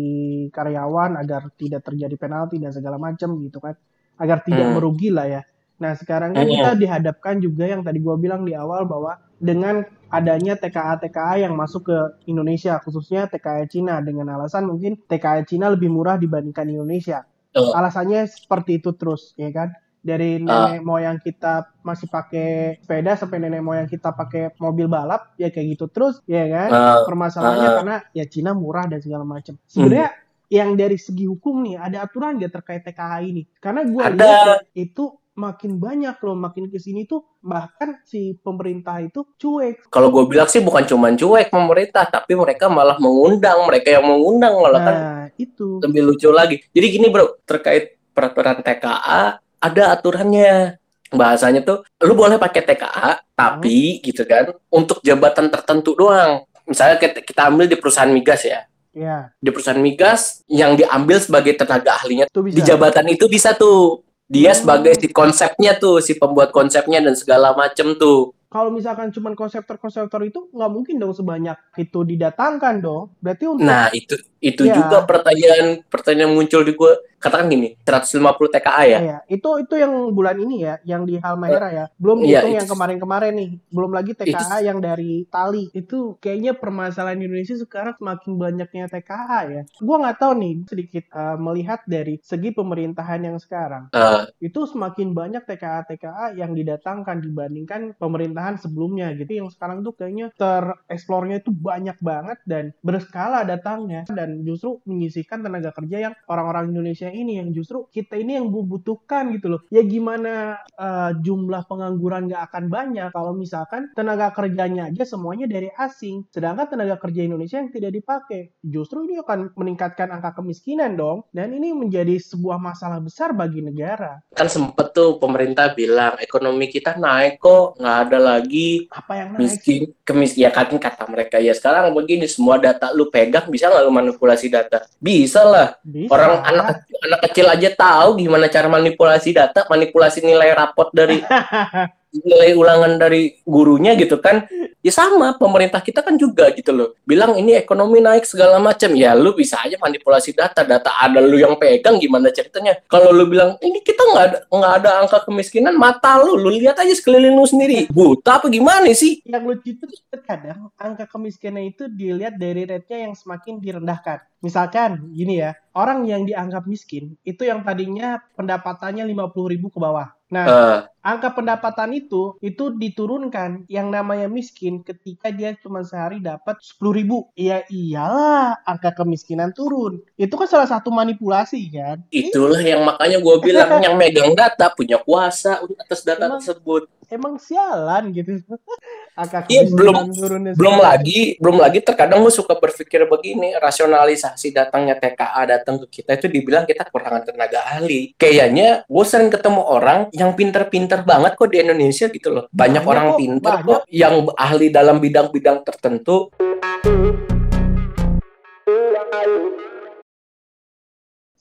karyawan 0.49 1.15
agar 1.15 1.47
tidak 1.55 1.85
terjadi 1.85 2.17
penalti 2.17 2.59
dan 2.59 2.73
segala 2.73 2.97
macam 2.97 3.37
gitu 3.39 3.61
kan. 3.61 3.77
Agar 4.17 4.41
tidak 4.41 4.67
Hmm. 4.67 4.75
merugi 4.75 5.13
lah 5.13 5.29
ya. 5.29 5.41
Nah, 5.79 5.93
sekarang 5.95 6.33
kan 6.33 6.43
Hmm. 6.43 6.51
kita 6.51 6.71
dihadapkan 6.75 7.39
juga 7.39 7.69
yang 7.69 7.85
tadi 7.85 8.01
gua 8.01 8.17
bilang 8.17 8.43
di 8.43 8.51
awal 8.51 8.83
bahwa 8.83 9.15
dengan 9.43 9.83
adanya 10.07 10.55
TKA-TKA 10.55 11.43
yang 11.43 11.53
masuk 11.59 11.91
ke 11.91 11.97
Indonesia, 12.31 12.79
khususnya 12.79 13.27
TKA 13.27 13.67
Cina 13.67 13.99
dengan 13.99 14.31
alasan 14.39 14.71
mungkin 14.71 14.95
TKA 15.03 15.43
Cina 15.43 15.67
lebih 15.67 15.91
murah 15.91 16.15
dibandingkan 16.15 16.71
Indonesia. 16.71 17.27
Tuh. 17.51 17.75
Alasannya 17.75 18.23
seperti 18.31 18.79
itu 18.79 18.95
terus, 18.95 19.35
ya 19.35 19.51
kan? 19.51 19.75
Dari 20.03 20.35
nenek 20.39 20.83
moyang 20.83 21.19
kita 21.19 21.79
masih 21.79 22.11
pakai 22.11 22.79
sepeda 22.83 23.15
sampai 23.15 23.39
nenek 23.39 23.63
moyang 23.63 23.87
kita 23.87 24.15
pakai 24.15 24.55
mobil 24.63 24.87
balap, 24.87 25.35
ya 25.35 25.51
kayak 25.51 25.75
gitu 25.75 25.85
terus, 25.91 26.23
ya 26.29 26.47
kan? 26.47 26.69
Eh, 26.71 26.97
Permasalahannya 27.03 27.69
ah. 27.69 27.75
karena 27.81 27.97
ya 28.15 28.25
Cina 28.29 28.55
murah 28.55 28.87
dan 28.87 29.03
segala 29.03 29.27
macam. 29.27 29.59
Sebenarnya 29.67 30.13
yang 30.53 30.77
dari 30.77 31.01
segi 31.01 31.25
hukum 31.25 31.65
nih 31.65 31.81
ada 31.81 32.05
aturan 32.05 32.37
nggak 32.37 32.53
terkait 32.53 32.81
TKA 32.85 33.25
ini? 33.25 33.49
Karena 33.57 33.81
gua 33.89 34.13
Ada. 34.13 34.13
lihat 34.13 34.61
itu 34.77 35.17
makin 35.33 35.81
banyak 35.81 36.13
loh, 36.21 36.37
makin 36.37 36.69
ke 36.69 36.77
sini 36.77 37.03
tuh 37.03 37.25
bahkan 37.41 37.97
si 38.05 38.37
pemerintah 38.37 39.01
itu 39.01 39.25
cuek. 39.35 39.89
kalau 39.89 40.13
gue 40.13 40.29
bilang 40.29 40.45
sih 40.45 40.61
bukan 40.61 40.85
cuma 40.85 41.09
cuek 41.09 41.49
pemerintah, 41.49 42.05
tapi 42.05 42.37
mereka 42.37 42.69
malah 42.69 43.01
mengundang, 43.01 43.65
mereka 43.65 43.89
yang 43.91 44.05
mengundang 44.05 44.53
malah 44.61 44.81
kan 44.81 44.95
Nah, 44.95 45.25
itu. 45.35 45.81
lebih 45.81 46.01
lucu 46.05 46.29
lagi. 46.29 46.61
Jadi 46.69 46.85
gini 46.87 47.07
bro, 47.09 47.41
terkait 47.43 47.97
peraturan 48.13 48.61
TKA 48.61 49.41
ada 49.57 49.83
aturannya. 49.91 50.77
Bahasanya 51.09 51.61
tuh, 51.61 51.85
lu 52.01 52.17
boleh 52.17 52.41
pakai 52.41 52.65
TKA, 52.65 53.21
tapi 53.33 54.01
gitu 54.01 54.25
kan, 54.25 54.49
untuk 54.69 54.97
jabatan 55.01 55.45
tertentu 55.45 55.93
doang. 55.93 56.41
Misalnya 56.65 56.97
kita, 56.97 57.21
kita 57.21 57.53
ambil 57.53 57.69
di 57.69 57.77
perusahaan 57.77 58.09
migas 58.09 58.41
ya. 58.41 58.65
Ya, 58.93 59.33
Di 59.37 59.49
perusahaan 59.49 59.81
migas 59.81 60.45
yang 60.45 60.77
diambil 60.77 61.17
sebagai 61.17 61.57
tenaga 61.57 61.97
ahlinya 61.97 62.29
bisa. 62.29 62.53
di 62.53 62.61
jabatan 62.61 63.09
itu 63.09 63.25
bisa 63.25 63.57
tuh. 63.57 64.02
Dia 64.31 64.55
Hmm. 64.55 64.59
sebagai 64.63 64.93
si 64.99 65.07
konsepnya 65.11 65.75
tuh, 65.75 65.99
si 65.99 66.15
pembuat 66.15 66.53
konsepnya 66.55 67.03
dan 67.03 67.15
segala 67.17 67.51
macem 67.55 67.95
tuh. 67.99 68.31
Kalau 68.53 68.69
misalkan 68.69 69.09
cuma 69.09 69.33
konseptor-konseptor 69.33 70.21
itu 70.21 70.45
nggak 70.53 70.69
mungkin 70.69 71.01
dong 71.01 71.11
sebanyak 71.11 71.57
itu 71.73 72.05
didatangkan 72.05 72.75
dong. 72.77 73.17
Berarti 73.17 73.49
untuk 73.49 73.65
Nah, 73.65 73.89
itu 73.89 74.13
itu 74.37 74.67
Ya. 74.67 74.75
juga 74.75 75.01
pertanyaan 75.03 75.81
pertanyaan 75.83 76.29
muncul 76.29 76.61
di 76.61 76.75
gue. 76.75 76.93
Katakan 77.17 77.47
gini, 77.47 77.71
150 77.79 78.51
TKA 78.51 78.83
ya. 78.83 78.99
Iya, 78.99 79.17
itu 79.31 79.47
itu 79.55 79.79
yang 79.79 80.11
bulan 80.11 80.35
ini 80.35 80.67
ya, 80.67 80.75
yang 80.83 81.07
di 81.07 81.15
Halmahera 81.15 81.71
ya. 81.71 81.85
Belum 81.95 82.19
dihitung 82.19 82.51
itu- 82.51 82.59
yang 82.59 82.67
kemarin-kemarin 82.67 83.31
nih. 83.31 83.49
Belum 83.71 83.95
lagi 83.95 84.11
TKA 84.11 84.59
yang 84.59 84.83
dari 84.83 85.23
Tali. 85.31 85.71
Itu 85.71 86.19
kayaknya 86.19 86.51
permasalahan 86.53 87.23
Indonesia 87.23 87.55
sekarang 87.55 87.95
semakin 87.95 88.31
banyaknya 88.35 88.91
TKA 88.91 89.39
ya. 89.47 89.61
Gua 89.79 90.03
nggak 90.03 90.19
tahu 90.19 90.33
nih 90.35 90.53
sedikit 90.67 91.05
eh, 91.07 91.37
melihat 91.39 91.79
dari 91.87 92.19
segi 92.19 92.51
pemerintahan 92.51 93.23
yang 93.23 93.39
sekarang. 93.39 93.87
Eh, 93.95 94.27
Itu 94.43 94.67
semakin 94.67 95.15
banyak 95.15 95.47
TKA-TKA 95.47 96.35
yang 96.35 96.51
didatangkan 96.51 97.23
dibandingkan 97.23 97.95
pemerintahan 98.43 98.59
sebelumnya 98.59 99.07
gitu. 99.15 99.31
Yang 99.39 99.55
sekarang 99.55 99.87
tuh 99.87 99.93
kayaknya 99.95 100.27
tereksplornya 100.35 101.39
itu 101.39 101.51
banyak 101.55 101.97
banget 102.03 102.37
dan 102.43 102.75
berskala 102.83 103.47
datangnya 103.47 104.03
dan 104.11 104.43
justru 104.43 104.83
menyisihkan 104.83 105.39
tenaga 105.39 105.71
kerja 105.71 106.11
yang 106.11 106.13
orang-orang 106.27 106.75
Indonesia 106.75 107.07
ini 107.07 107.39
yang 107.39 107.55
justru 107.55 107.87
kita 107.95 108.19
ini 108.19 108.35
yang 108.35 108.51
membutuhkan 108.51 109.31
gitu 109.31 109.55
loh. 109.55 109.61
Ya 109.71 109.81
gimana 109.87 110.59
eh, 110.75 111.11
jumlah 111.23 111.63
pengangguran 111.71 112.27
nggak 112.27 112.43
akan 112.51 112.63
banyak 112.67 113.09
kalau 113.15 113.31
misalkan 113.31 113.87
tenaga 113.95 114.35
kerjanya 114.35 114.91
aja 114.91 115.07
semuanya 115.07 115.47
dari 115.47 115.71
asing, 115.79 116.27
sedangkan 116.33 116.75
tenaga 116.75 116.99
kerja 116.99 117.23
Indonesia 117.23 117.63
yang 117.63 117.71
tidak 117.71 117.95
dipakai. 117.95 118.51
Justru 118.59 119.07
ini 119.07 119.23
akan 119.23 119.55
meningkatkan 119.55 120.11
angka 120.11 120.43
kemiskinan 120.43 120.99
dong, 120.99 121.23
dan 121.31 121.53
ini 121.55 121.71
menjadi 121.71 122.19
sebuah 122.19 122.59
masalah 122.59 122.99
besar 122.99 123.31
bagi 123.31 123.63
negara. 123.63 124.19
kan 124.33 124.49
sempet 124.49 124.91
tuh 124.97 125.21
pemerintah 125.21 125.71
bilang 125.77 126.17
ekonomi 126.17 126.67
kita 126.67 126.97
naik 126.97 127.37
kok, 127.37 127.77
nggak 127.77 127.97
ada 128.09 128.17
lagi 128.33 128.89
Apa 128.89 129.13
yang 129.13 129.27
naik 129.33 129.39
miskin 129.45 129.81
kemis 130.01 130.33
ya 130.33 130.49
kan 130.49 130.67
kata 130.73 131.05
mereka 131.05 131.37
ya 131.37 131.53
sekarang 131.53 131.93
begini 131.93 132.25
semua 132.25 132.57
data 132.57 132.89
lu 132.91 133.07
pegang 133.13 133.45
bisa 133.47 133.69
nggak 133.69 133.83
lu 133.85 133.91
manipulasi 133.93 134.49
data? 134.49 134.83
Bisa 134.97 135.45
lah. 135.45 135.77
Bisa. 135.85 136.09
orang 136.09 136.41
anak 136.43 136.67
anak 137.05 137.19
kecil 137.29 137.45
aja 137.47 137.69
tahu 137.73 138.17
gimana 138.17 138.49
cara 138.49 138.67
manipulasi 138.67 139.29
data 139.31 139.69
manipulasi 139.69 140.25
nilai 140.25 140.51
rapot 140.51 140.89
dari 140.91 141.21
nilai 142.13 142.53
ulangan 142.53 143.01
dari 143.01 143.41
gurunya 143.41 143.97
gitu 143.97 144.21
kan 144.21 144.45
ya 144.83 144.91
sama 144.91 145.39
pemerintah 145.39 145.79
kita 145.79 146.03
kan 146.03 146.19
juga 146.19 146.51
gitu 146.51 146.75
loh. 146.75 146.89
Bilang 147.07 147.39
ini 147.39 147.55
ekonomi 147.55 148.03
naik 148.03 148.27
segala 148.27 148.59
macam 148.59 148.91
ya 148.93 149.15
lu 149.15 149.31
bisa 149.31 149.57
aja 149.63 149.79
manipulasi 149.79 150.35
data 150.35 150.61
data 150.67 150.91
ada 150.99 151.23
lu 151.23 151.39
yang 151.39 151.55
pegang 151.55 151.97
gimana 151.97 152.29
ceritanya? 152.29 152.75
Kalau 152.91 153.15
lu 153.15 153.25
bilang 153.31 153.55
ini 153.63 153.79
kita 153.79 154.03
nggak 154.03 154.25
ada 154.27 154.37
nggak 154.51 154.73
ada 154.83 154.89
angka 155.07 155.17
kemiskinan 155.23 155.79
mata 155.79 156.19
lu 156.19 156.35
lu 156.35 156.51
lihat 156.51 156.75
aja 156.75 156.91
sekeliling 156.91 157.33
lu 157.33 157.47
sendiri. 157.47 157.87
Buta 157.87 158.43
apa 158.43 158.51
gimana 158.51 158.91
sih? 158.91 159.23
Yang 159.23 159.43
lucu 159.47 159.67
itu 159.79 159.85
terkadang 160.11 160.69
angka 160.75 161.07
kemiskinan 161.07 161.63
itu 161.63 161.87
dilihat 161.87 162.35
dari 162.35 162.67
rate-nya 162.67 163.09
yang 163.09 163.13
semakin 163.15 163.63
direndahkan. 163.63 164.19
Misalkan 164.43 165.07
gini 165.15 165.39
ya, 165.39 165.55
orang 165.71 166.03
yang 166.03 166.27
dianggap 166.27 166.67
miskin 166.67 167.15
itu 167.23 167.47
yang 167.47 167.63
tadinya 167.63 168.19
pendapatannya 168.35 169.07
50.000 169.07 169.53
ribu 169.55 169.71
ke 169.71 169.79
bawah. 169.79 170.11
Nah, 170.27 170.43
Eh, 170.43 170.77
angka 171.03 171.35
pendapatan 171.35 171.91
itu 171.93 172.39
itu 172.39 172.71
diturunkan 172.71 173.67
yang 173.67 173.91
namanya 173.91 174.25
miskin 174.25 174.79
ketika 174.79 175.29
dia 175.29 175.51
cuma 175.59 175.83
sehari 175.83 176.17
dapat 176.17 176.63
10.000 176.63 176.95
ribu. 176.95 177.17
Ya 177.35 177.61
iyalah, 177.67 178.63
angka 178.63 178.95
kemiskinan 178.95 179.51
turun. 179.51 179.99
Itu 180.15 180.39
kan 180.39 180.47
salah 180.47 180.65
satu 180.65 180.89
manipulasi 180.89 181.59
kan. 181.69 181.99
itulah 182.09 182.59
yang 182.59 182.81
makanya 182.81 183.19
gue 183.19 183.35
bilang 183.37 183.69
yang 183.85 183.95
megang 183.95 184.31
data 184.31 184.71
punya 184.71 184.95
kuasa 184.97 185.59
atas 185.77 186.01
data 186.01 186.25
Emang- 186.25 186.39
tersebut 186.39 186.83
Emang 187.11 187.35
sialan 187.37 188.09
gitu. 188.09 188.39
angka 189.19 189.45
Iya, 189.45 189.69
kemiskinan 189.69 189.77
belum- 189.77 190.09
turunnya 190.15 190.51
belum 190.57 190.75
lagi 190.79 191.19
belum 191.37 191.57
lagi 191.61 191.79
terkadang 191.81 192.25
gue 192.25 192.33
suka 192.33 192.57
berpikir 192.57 193.05
begini 193.05 193.53
rasionalisasi 193.57 194.49
datangnya 194.49 194.97
TKA 194.97 195.41
datang 195.45 195.77
ke 195.85 196.01
kita 196.01 196.17
itu 196.17 196.25
dibilang 196.25 196.65
kita 196.65 196.87
kekurangan 196.89 197.27
tenaga 197.29 197.61
ahli 197.61 198.17
kayaknya 198.17 198.87
gue 198.89 199.05
sering 199.05 199.29
ketemu 199.29 199.61
orang 199.61 200.09
yang 200.13 200.33
pinter-pinter 200.33 200.92
banget 201.01 201.33
kok 201.33 201.49
di 201.49 201.57
Indonesia 201.65 202.05
gitu 202.13 202.29
loh 202.29 202.45
banyak, 202.53 202.85
Banyak 202.85 202.85
orang 202.85 203.07
kok, 203.09 203.17
pinter 203.17 203.53
banyak. 203.57 203.65
kok 203.65 203.81
yang 203.89 204.13
ahli 204.37 204.67
dalam 204.69 205.01
bidang-bidang 205.01 205.65
tertentu 205.65 206.29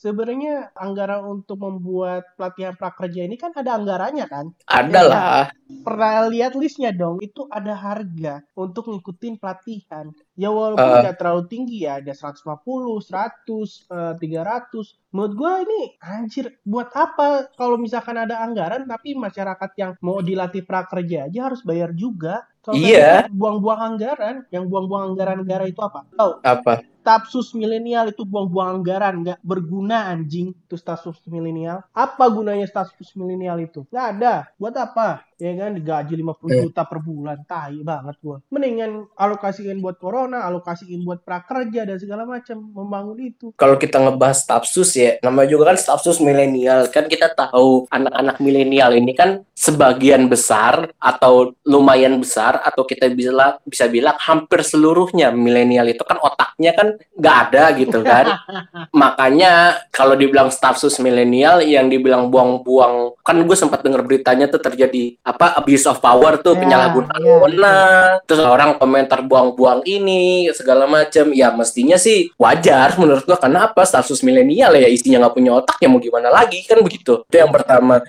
Sebenarnya 0.03 0.75
anggaran 0.75 1.23
untuk 1.31 1.63
membuat 1.63 2.27
pelatihan 2.35 2.75
prakerja 2.75 3.23
ini 3.23 3.39
kan 3.39 3.55
ada 3.55 3.79
anggarannya 3.79 4.27
kan? 4.27 4.51
adalah 4.67 5.55
Pernah 5.87 6.27
lihat 6.27 6.59
listnya 6.59 6.91
dong, 6.91 7.23
itu 7.23 7.47
ada 7.47 7.79
harga 7.79 8.43
untuk 8.59 8.91
ngikutin 8.91 9.39
pelatihan. 9.39 10.11
Ya 10.43 10.51
walaupun 10.51 10.83
Eh. 10.83 11.01
nggak 11.07 11.17
terlalu 11.17 11.43
tinggi 11.47 11.87
ya, 11.87 12.03
ada 12.03 12.11
150, 12.11 12.99
100, 12.99 13.87
eh, 13.87 14.15
300. 14.19 14.99
Menurut 15.13 15.35
gua 15.37 15.53
ini 15.61 15.81
anjir, 16.03 16.59
buat 16.65 16.91
apa 16.91 17.53
kalau 17.55 17.79
misalkan 17.79 18.17
ada 18.17 18.43
anggaran 18.43 18.83
tapi 18.85 19.15
masyarakat 19.15 19.71
yang 19.77 19.93
mau 20.01 20.19
dilatih 20.19 20.65
prakerja 20.65 21.31
aja 21.31 21.41
harus 21.47 21.63
bayar 21.63 21.95
juga? 21.95 22.43
Kalau 22.59 22.79
Iya. 22.79 23.27
buang-buang 23.29 23.81
anggaran. 23.89 24.47
Yang 24.49 24.65
buang-buang 24.67 25.05
anggaran 25.13 25.37
negara 25.39 25.67
itu 25.67 25.79
apa? 25.79 26.07
Tahu? 26.11 26.33
apa 26.43 26.75
Stafsus 27.03 27.51
milenial 27.53 28.15
itu 28.15 28.23
buang-buang 28.23 28.79
anggaran, 28.79 29.27
nggak 29.27 29.43
berguna 29.43 30.07
anjing 30.07 30.55
itu 30.55 30.79
stafsus 30.79 31.19
milenial. 31.27 31.83
Apa 31.91 32.31
gunanya 32.31 32.63
stafsus 32.65 33.11
milenial 33.19 33.59
itu? 33.59 33.83
Nggak 33.91 34.07
ada. 34.15 34.35
Buat 34.55 34.75
apa? 34.79 35.27
Ya 35.35 35.51
kan 35.59 35.75
digaji 35.75 36.15
50 36.15 36.55
Eh. 36.55 36.63
juta 36.63 36.87
per 36.87 37.03
bulan, 37.03 37.43
tai 37.43 37.83
banget 37.83 38.15
gua. 38.23 38.39
Mendingan 38.47 39.11
alokasiin 39.19 39.83
buat 39.83 39.99
corona, 39.99 40.32
alokasiin 40.41 41.05
buat 41.05 41.21
prakerja 41.21 41.85
dan 41.85 42.01
segala 42.01 42.25
macam, 42.25 42.57
membangun 42.73 43.19
itu. 43.21 43.53
kalau 43.61 43.77
kita 43.77 44.01
ngebahas 44.01 44.41
stafsus 44.41 44.97
ya 44.97 45.21
namanya 45.21 45.53
juga 45.53 45.75
kan 45.75 45.79
stafsus 45.79 46.17
milenial. 46.23 46.89
Kan 46.89 47.11
kita 47.11 47.35
tahu 47.37 47.85
anak-anak 47.93 48.41
milenial 48.41 48.97
ini 48.97 49.13
kan 49.13 49.45
sebagian 49.53 50.31
besar 50.33 50.89
atau 50.97 51.53
lumayan 51.67 52.17
besar 52.23 52.63
atau 52.65 52.89
kita 52.89 53.13
bisa 53.13 53.61
bisa 53.67 53.85
bilang 53.91 54.17
hampir 54.17 54.65
seluruhnya 54.65 55.29
milenial 55.35 55.85
itu 55.93 56.03
kan 56.07 56.17
otaknya 56.23 56.73
kan 56.73 56.89
nggak 57.19 57.37
ada 57.51 57.63
gitu 57.77 57.99
kan. 58.01 58.27
Makanya 59.03 59.85
kalau 59.93 60.17
dibilang 60.17 60.49
stafsus 60.49 60.97
milenial 61.03 61.61
yang 61.61 61.93
dibilang 61.93 62.33
buang-buang 62.33 63.19
kan 63.21 63.37
gue 63.45 63.57
sempat 63.59 63.85
dengar 63.85 64.01
beritanya 64.07 64.49
tuh 64.49 64.63
terjadi 64.63 65.21
apa 65.27 65.59
abuse 65.61 65.85
of 65.85 66.01
power 66.01 66.41
tuh 66.41 66.53
Ya, 66.53 66.61
penyalahgunaan 66.61 67.21
ya, 67.25 67.29
wewenang 67.33 68.11
terus 68.29 68.45
orang 68.45 68.71
komentar 68.77 69.21
buang-buang 69.25 69.81
ini 69.89 70.12
segala 70.57 70.85
macam 70.89 71.31
ya 71.33 71.53
mestinya 71.53 71.97
sih 72.01 72.33
wajar 72.37 72.95
menurut 73.01 73.25
gua. 73.25 73.39
Karena 73.41 73.71
apa? 73.71 73.83
Stafsus 73.87 74.21
milenial 74.21 74.77
ya 74.77 74.89
isinya 74.89 75.27
nggak 75.27 75.35
punya 75.35 75.53
otak 75.59 75.77
ya 75.81 75.89
mau 75.89 76.01
gimana 76.01 76.29
lagi? 76.29 76.65
Kan 76.65 76.81
begitu. 76.85 77.25
Itu 77.27 77.37
yang 77.37 77.53
pertama. 77.53 78.01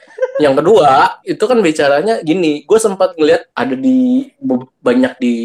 Yang 0.41 0.63
kedua 0.63 1.21
itu 1.23 1.43
kan 1.45 1.57
bicaranya 1.61 2.13
gini. 2.25 2.65
Gue 2.65 2.79
sempat 2.81 3.13
ngeliat 3.13 3.53
ada 3.53 3.75
di 3.77 4.29
banyak 4.81 5.13
di 5.21 5.35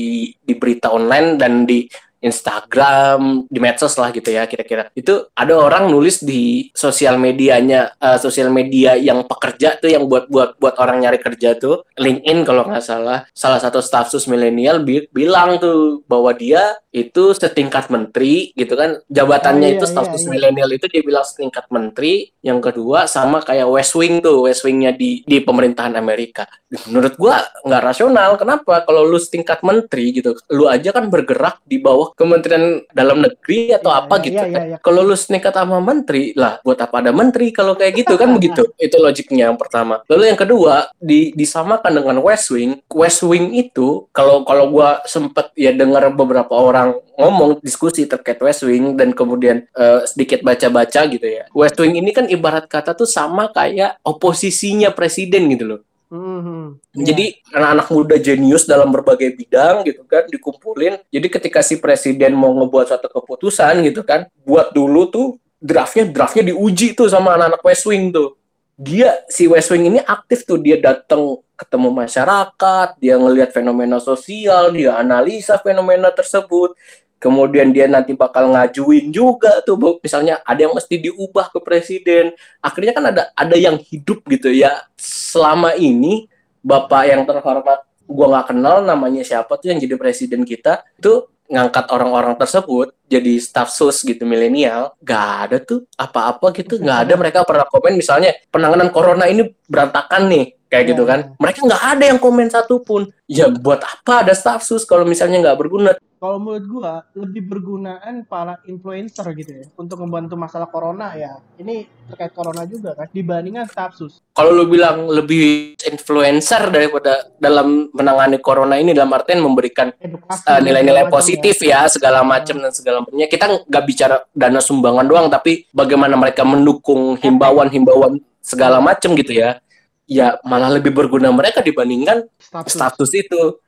di 0.42 0.52
berita 0.56 0.88
online 0.90 1.36
dan 1.36 1.68
di 1.68 1.84
Instagram, 2.18 3.46
di 3.46 3.58
medsos 3.62 3.94
lah 3.98 4.10
gitu 4.10 4.28
ya 4.34 4.44
kira-kira. 4.50 4.90
Itu 4.92 5.30
ada 5.34 5.54
orang 5.54 5.90
nulis 5.90 6.22
di 6.22 6.68
sosial 6.74 7.16
medianya, 7.16 7.94
eh, 7.98 8.18
sosial 8.18 8.50
media 8.50 8.98
yang 8.98 9.22
pekerja 9.24 9.78
tuh 9.78 9.90
yang 9.90 10.10
buat 10.10 10.26
buat 10.26 10.58
buat 10.58 10.74
orang 10.82 11.06
nyari 11.06 11.22
kerja 11.22 11.54
tuh, 11.54 11.86
LinkedIn 11.94 12.42
kalau 12.42 12.66
nggak 12.66 12.82
salah, 12.82 13.26
salah 13.30 13.60
satu 13.62 13.78
stafsus 13.78 14.26
milenial 14.26 14.82
bi- 14.82 15.06
bilang 15.14 15.62
tuh 15.62 16.02
bahwa 16.10 16.34
dia 16.34 16.76
itu 16.90 17.36
setingkat 17.36 17.92
menteri 17.92 18.50
gitu 18.58 18.74
kan, 18.74 18.98
jabatannya 19.06 19.68
Oh, 19.68 19.70
iya, 19.70 19.76
itu 19.78 19.86
iya, 19.86 19.92
stafsus 19.92 20.22
iya. 20.24 20.30
milenial 20.34 20.70
itu 20.72 20.86
dia 20.88 21.02
bilang 21.04 21.22
setingkat 21.22 21.68
menteri, 21.68 22.32
yang 22.42 22.58
kedua 22.58 23.04
sama 23.06 23.44
kayak 23.44 23.68
West 23.68 23.94
Wing 23.94 24.24
tuh, 24.24 24.48
West 24.48 24.64
Wingnya 24.64 24.96
di 24.96 25.22
di 25.22 25.38
pemerintahan 25.44 25.94
Amerika. 25.94 26.48
Menurut 26.88 27.14
gua 27.20 27.44
nggak 27.62 27.82
rasional. 27.84 28.34
Kenapa? 28.40 28.82
Kalau 28.82 29.04
lu 29.04 29.20
setingkat 29.20 29.60
menteri 29.62 30.16
gitu, 30.16 30.34
lu 30.48 30.66
aja 30.66 30.90
kan 30.90 31.12
bergerak 31.12 31.60
di 31.68 31.76
bawah 31.78 32.07
Kementerian 32.14 32.84
Dalam 32.92 33.20
Negeri 33.24 33.74
atau 33.74 33.90
Iya, 33.90 34.00
apa 34.04 34.14
iya, 34.18 34.24
gitu 34.24 34.36
iya, 34.44 34.54
kan. 34.54 34.62
iya. 34.68 34.76
Kalau 34.80 35.00
lu 35.02 35.16
setingkat 35.16 35.52
sama 35.54 35.78
menteri, 35.82 36.32
lah 36.36 36.60
buat 36.62 36.78
apa 36.78 37.02
ada 37.02 37.10
menteri 37.10 37.50
kalau 37.50 37.74
kayak 37.74 38.04
gitu 38.04 38.14
kan 38.14 38.30
begitu. 38.36 38.62
Itu 38.78 38.96
logiknya 39.00 39.50
yang 39.50 39.58
pertama. 39.58 40.00
Lalu 40.06 40.32
yang 40.32 40.38
kedua, 40.38 40.92
di, 40.96 41.32
disamakan 41.34 41.92
dengan 42.02 42.16
West 42.22 42.48
Wing. 42.54 42.80
West 42.92 43.20
Wing 43.24 43.52
itu 43.56 44.06
kalau 44.14 44.44
kalau 44.44 44.70
gua 44.70 45.02
sempet 45.04 45.50
ya 45.58 45.74
dengar 45.74 46.08
beberapa 46.14 46.54
orang 46.54 46.96
ngomong 47.18 47.58
diskusi 47.60 48.06
terkait 48.06 48.38
West 48.38 48.62
Wing 48.62 48.94
dan 48.94 49.10
kemudian 49.10 49.66
eh, 49.74 50.00
sedikit 50.06 50.46
baca-baca 50.46 51.02
gitu 51.10 51.26
ya. 51.26 51.50
West 51.50 51.74
Wing 51.82 51.98
ini 51.98 52.14
kan 52.14 52.30
ibarat 52.30 52.70
kata 52.70 52.94
tuh 52.94 53.10
sama 53.10 53.50
kayak 53.50 53.98
oposisinya 54.06 54.94
presiden 54.94 55.50
gitu 55.50 55.64
loh. 55.66 55.80
Mhm. 56.08 56.80
Jadi 57.04 57.36
anak-anak 57.52 57.88
muda 57.92 58.16
jenius 58.16 58.64
dalam 58.64 58.88
berbagai 58.88 59.28
bidang 59.36 59.84
gitu 59.84 60.08
kan 60.08 60.24
dikumpulin. 60.24 60.96
Jadi 61.12 61.26
ketika 61.28 61.60
si 61.60 61.76
presiden 61.76 62.32
mau 62.32 62.48
ngebuat 62.56 62.88
suatu 62.88 63.12
keputusan 63.12 63.84
gitu 63.84 64.00
kan, 64.00 64.24
buat 64.40 64.72
dulu 64.72 65.12
tuh 65.12 65.26
draftnya 65.60 66.08
draftnya 66.08 66.48
diuji 66.54 66.96
tuh 66.96 67.12
sama 67.12 67.36
anak-anak 67.36 67.60
West 67.60 67.84
Wing 67.84 68.08
tuh. 68.14 68.34
dia 68.78 69.10
si 69.26 69.50
West 69.50 69.74
Wing 69.74 69.90
ini 69.90 69.98
aktif 69.98 70.46
tuh 70.46 70.54
dia 70.62 70.78
datang 70.78 71.42
ketemu 71.58 71.90
masyarakat, 71.90 72.88
dia 73.02 73.18
ngelihat 73.18 73.50
fenomena 73.50 73.98
sosial, 73.98 74.70
dia 74.70 74.94
analisa 74.94 75.58
fenomena 75.58 76.14
tersebut. 76.14 76.78
Kemudian 77.18 77.74
dia 77.74 77.90
nanti 77.90 78.14
bakal 78.14 78.54
ngajuin 78.54 79.10
juga 79.10 79.58
tuh 79.66 79.98
misalnya 79.98 80.38
ada 80.46 80.62
yang 80.62 80.74
mesti 80.74 81.02
diubah 81.02 81.50
ke 81.50 81.58
presiden. 81.58 82.30
Akhirnya 82.62 82.94
kan 82.94 83.04
ada 83.10 83.22
ada 83.34 83.56
yang 83.58 83.74
hidup 83.74 84.22
gitu 84.30 84.54
ya. 84.54 84.86
Selama 84.98 85.74
ini 85.74 86.30
Bapak 86.62 87.02
yang 87.10 87.22
terhormat 87.26 87.86
gua 88.06 88.26
nggak 88.34 88.46
kenal 88.54 88.82
namanya 88.86 89.22
siapa 89.26 89.58
tuh 89.58 89.74
yang 89.74 89.78
jadi 89.82 89.94
presiden 89.98 90.42
kita 90.46 90.86
itu 90.98 91.26
ngangkat 91.48 91.88
orang-orang 91.90 92.36
tersebut 92.36 92.92
jadi 93.08 93.40
staff 93.40 93.72
sus 93.72 94.04
gitu 94.04 94.22
milenial. 94.28 94.92
Gak 95.00 95.26
ada 95.48 95.56
tuh 95.58 95.88
apa-apa 95.96 96.52
gitu. 96.54 96.76
Nggak 96.76 96.98
ada. 97.08 97.14
Mereka 97.16 97.38
pernah 97.48 97.64
komen 97.66 97.96
misalnya 97.96 98.36
penanganan 98.52 98.92
corona 98.92 99.24
ini 99.26 99.48
berantakan 99.64 100.28
nih 100.28 100.57
kayak 100.68 100.94
gitu 100.94 101.02
iya. 101.04 101.10
kan. 101.10 101.20
Mereka 101.36 101.60
nggak 101.64 101.84
ada 101.96 102.04
yang 102.04 102.20
komen 102.20 102.48
satupun 102.52 103.10
ya 103.28 103.48
buat 103.52 103.80
apa 103.84 104.24
ada 104.24 104.32
staff 104.32 104.64
sus 104.64 104.84
kalau 104.84 105.04
misalnya 105.08 105.40
nggak 105.42 105.58
berguna? 105.58 105.92
Kalau 106.18 106.38
menurut 106.42 106.66
gua 106.66 106.92
lebih 107.14 107.46
bergunaan 107.46 108.26
para 108.26 108.58
influencer 108.66 109.26
gitu 109.38 109.52
ya 109.62 109.66
untuk 109.78 110.02
membantu 110.02 110.34
masalah 110.34 110.66
corona 110.66 111.14
ya. 111.14 111.40
Ini 111.56 111.86
terkait 112.10 112.32
corona 112.32 112.64
juga 112.64 112.96
kan 112.96 113.08
dibandingkan 113.12 113.68
stafsus 113.68 114.18
kalau 114.38 114.54
lu 114.54 114.70
bilang 114.70 115.10
lebih 115.10 115.74
influencer 115.82 116.70
daripada 116.70 117.26
dalam 117.42 117.90
menangani 117.90 118.38
corona 118.38 118.78
ini 118.78 118.94
dalam 118.94 119.10
artian 119.10 119.42
memberikan 119.42 119.90
uh, 119.98 120.60
nilai-nilai 120.62 121.10
positif 121.10 121.58
ya. 121.60 121.84
ya 121.84 121.90
segala 121.90 122.22
macam 122.22 122.62
dan 122.62 122.70
segala 122.70 123.02
macamnya 123.02 123.26
kita 123.26 123.66
nggak 123.66 123.84
bicara 123.84 124.16
dana 124.30 124.62
sumbangan 124.62 125.06
doang 125.10 125.26
tapi 125.26 125.66
bagaimana 125.74 126.14
mereka 126.14 126.46
mendukung 126.46 127.18
himbauan-himbauan 127.18 128.22
segala 128.38 128.78
macam 128.78 129.12
gitu 129.18 129.36
ya 129.36 129.58
ya 130.08 130.40
malah 130.42 130.72
lebih 130.72 130.90
berguna 130.90 131.28
mereka 131.28 131.60
dibandingkan 131.60 132.24
status, 132.40 132.72
status 132.72 133.10
itu 133.12 133.60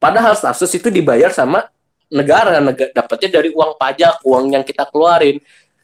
padahal 0.00 0.32
status 0.32 0.72
itu 0.72 0.88
dibayar 0.88 1.28
sama 1.28 1.68
negara, 2.08 2.58
negara 2.58 2.90
dapatnya 2.92 3.40
dari 3.40 3.52
uang 3.52 3.76
pajak, 3.76 4.24
uang 4.24 4.56
yang 4.56 4.64
kita 4.64 4.88
keluarin. 4.88 5.40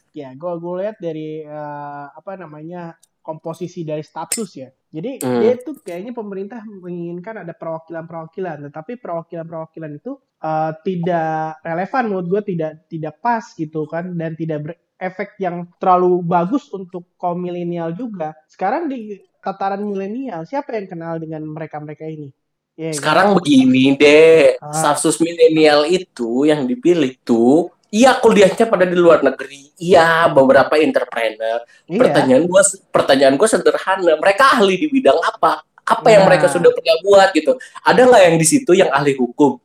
Ya, 0.09 0.33
gue 0.33 0.53
gue 0.57 0.73
lihat 0.81 0.97
dari 0.97 1.45
uh, 1.45 2.09
apa 2.13 2.33
namanya 2.35 2.97
komposisi 3.21 3.85
dari 3.85 4.01
status 4.01 4.49
ya. 4.57 4.69
Jadi 4.89 5.21
hmm. 5.21 5.39
dia 5.41 5.51
itu 5.53 5.71
kayaknya 5.85 6.17
pemerintah 6.17 6.65
menginginkan 6.65 7.45
ada 7.45 7.53
perwakilan-perwakilan, 7.53 8.69
tetapi 8.69 8.97
perwakilan-perwakilan 8.97 9.91
itu 10.01 10.17
uh, 10.41 10.73
tidak 10.81 11.61
relevan 11.61 12.03
menurut 12.09 12.27
gue 12.27 12.41
tidak 12.57 12.89
tidak 12.89 13.21
pas 13.21 13.45
gitu 13.53 13.85
kan 13.85 14.09
dan 14.17 14.33
tidak 14.33 14.73
berefek 14.73 15.37
yang 15.37 15.69
terlalu 15.77 16.25
bagus 16.25 16.73
untuk 16.73 17.05
kaum 17.21 17.37
milenial 17.37 17.93
juga. 17.93 18.33
Sekarang 18.49 18.89
di 18.89 19.28
tataran 19.39 19.81
milenial 19.83 20.43
siapa 20.45 20.75
yang 20.75 20.87
kenal 20.87 21.15
dengan 21.19 21.43
mereka-mereka 21.43 22.07
ini? 22.07 22.31
Yeah, 22.79 22.95
Sekarang 22.95 23.35
gitu. 23.35 23.37
begini 23.43 23.99
deh, 23.99 24.55
ah. 24.63 24.95
milenial 25.19 25.83
itu 25.83 26.47
yang 26.47 26.63
dipilih 26.63 27.19
tuh 27.27 27.75
Iya 27.89 28.21
kuliahnya 28.21 28.69
pada 28.69 28.85
di 28.85 28.93
luar 28.93 29.25
negeri. 29.25 29.73
Iya 29.81 30.29
beberapa 30.29 30.77
entrepreneur. 30.77 31.65
Iya. 31.89 31.97
Pertanyaan 31.97 32.43
gue, 32.45 32.61
pertanyaan 32.93 33.33
gue 33.33 33.49
sederhana. 33.49 34.13
Mereka 34.21 34.61
ahli 34.61 34.77
di 34.77 34.87
bidang 34.93 35.17
apa? 35.17 35.65
Apa 35.89 36.05
nah. 36.05 36.11
yang 36.13 36.23
mereka 36.29 36.45
sudah 36.53 36.69
pernah 36.69 36.97
buat 37.01 37.33
gitu? 37.33 37.57
Ada 37.81 38.05
nggak 38.05 38.23
yang 38.29 38.37
di 38.37 38.45
situ 38.45 38.71
yang 38.77 38.93
ahli 38.93 39.17
hukum? 39.17 39.57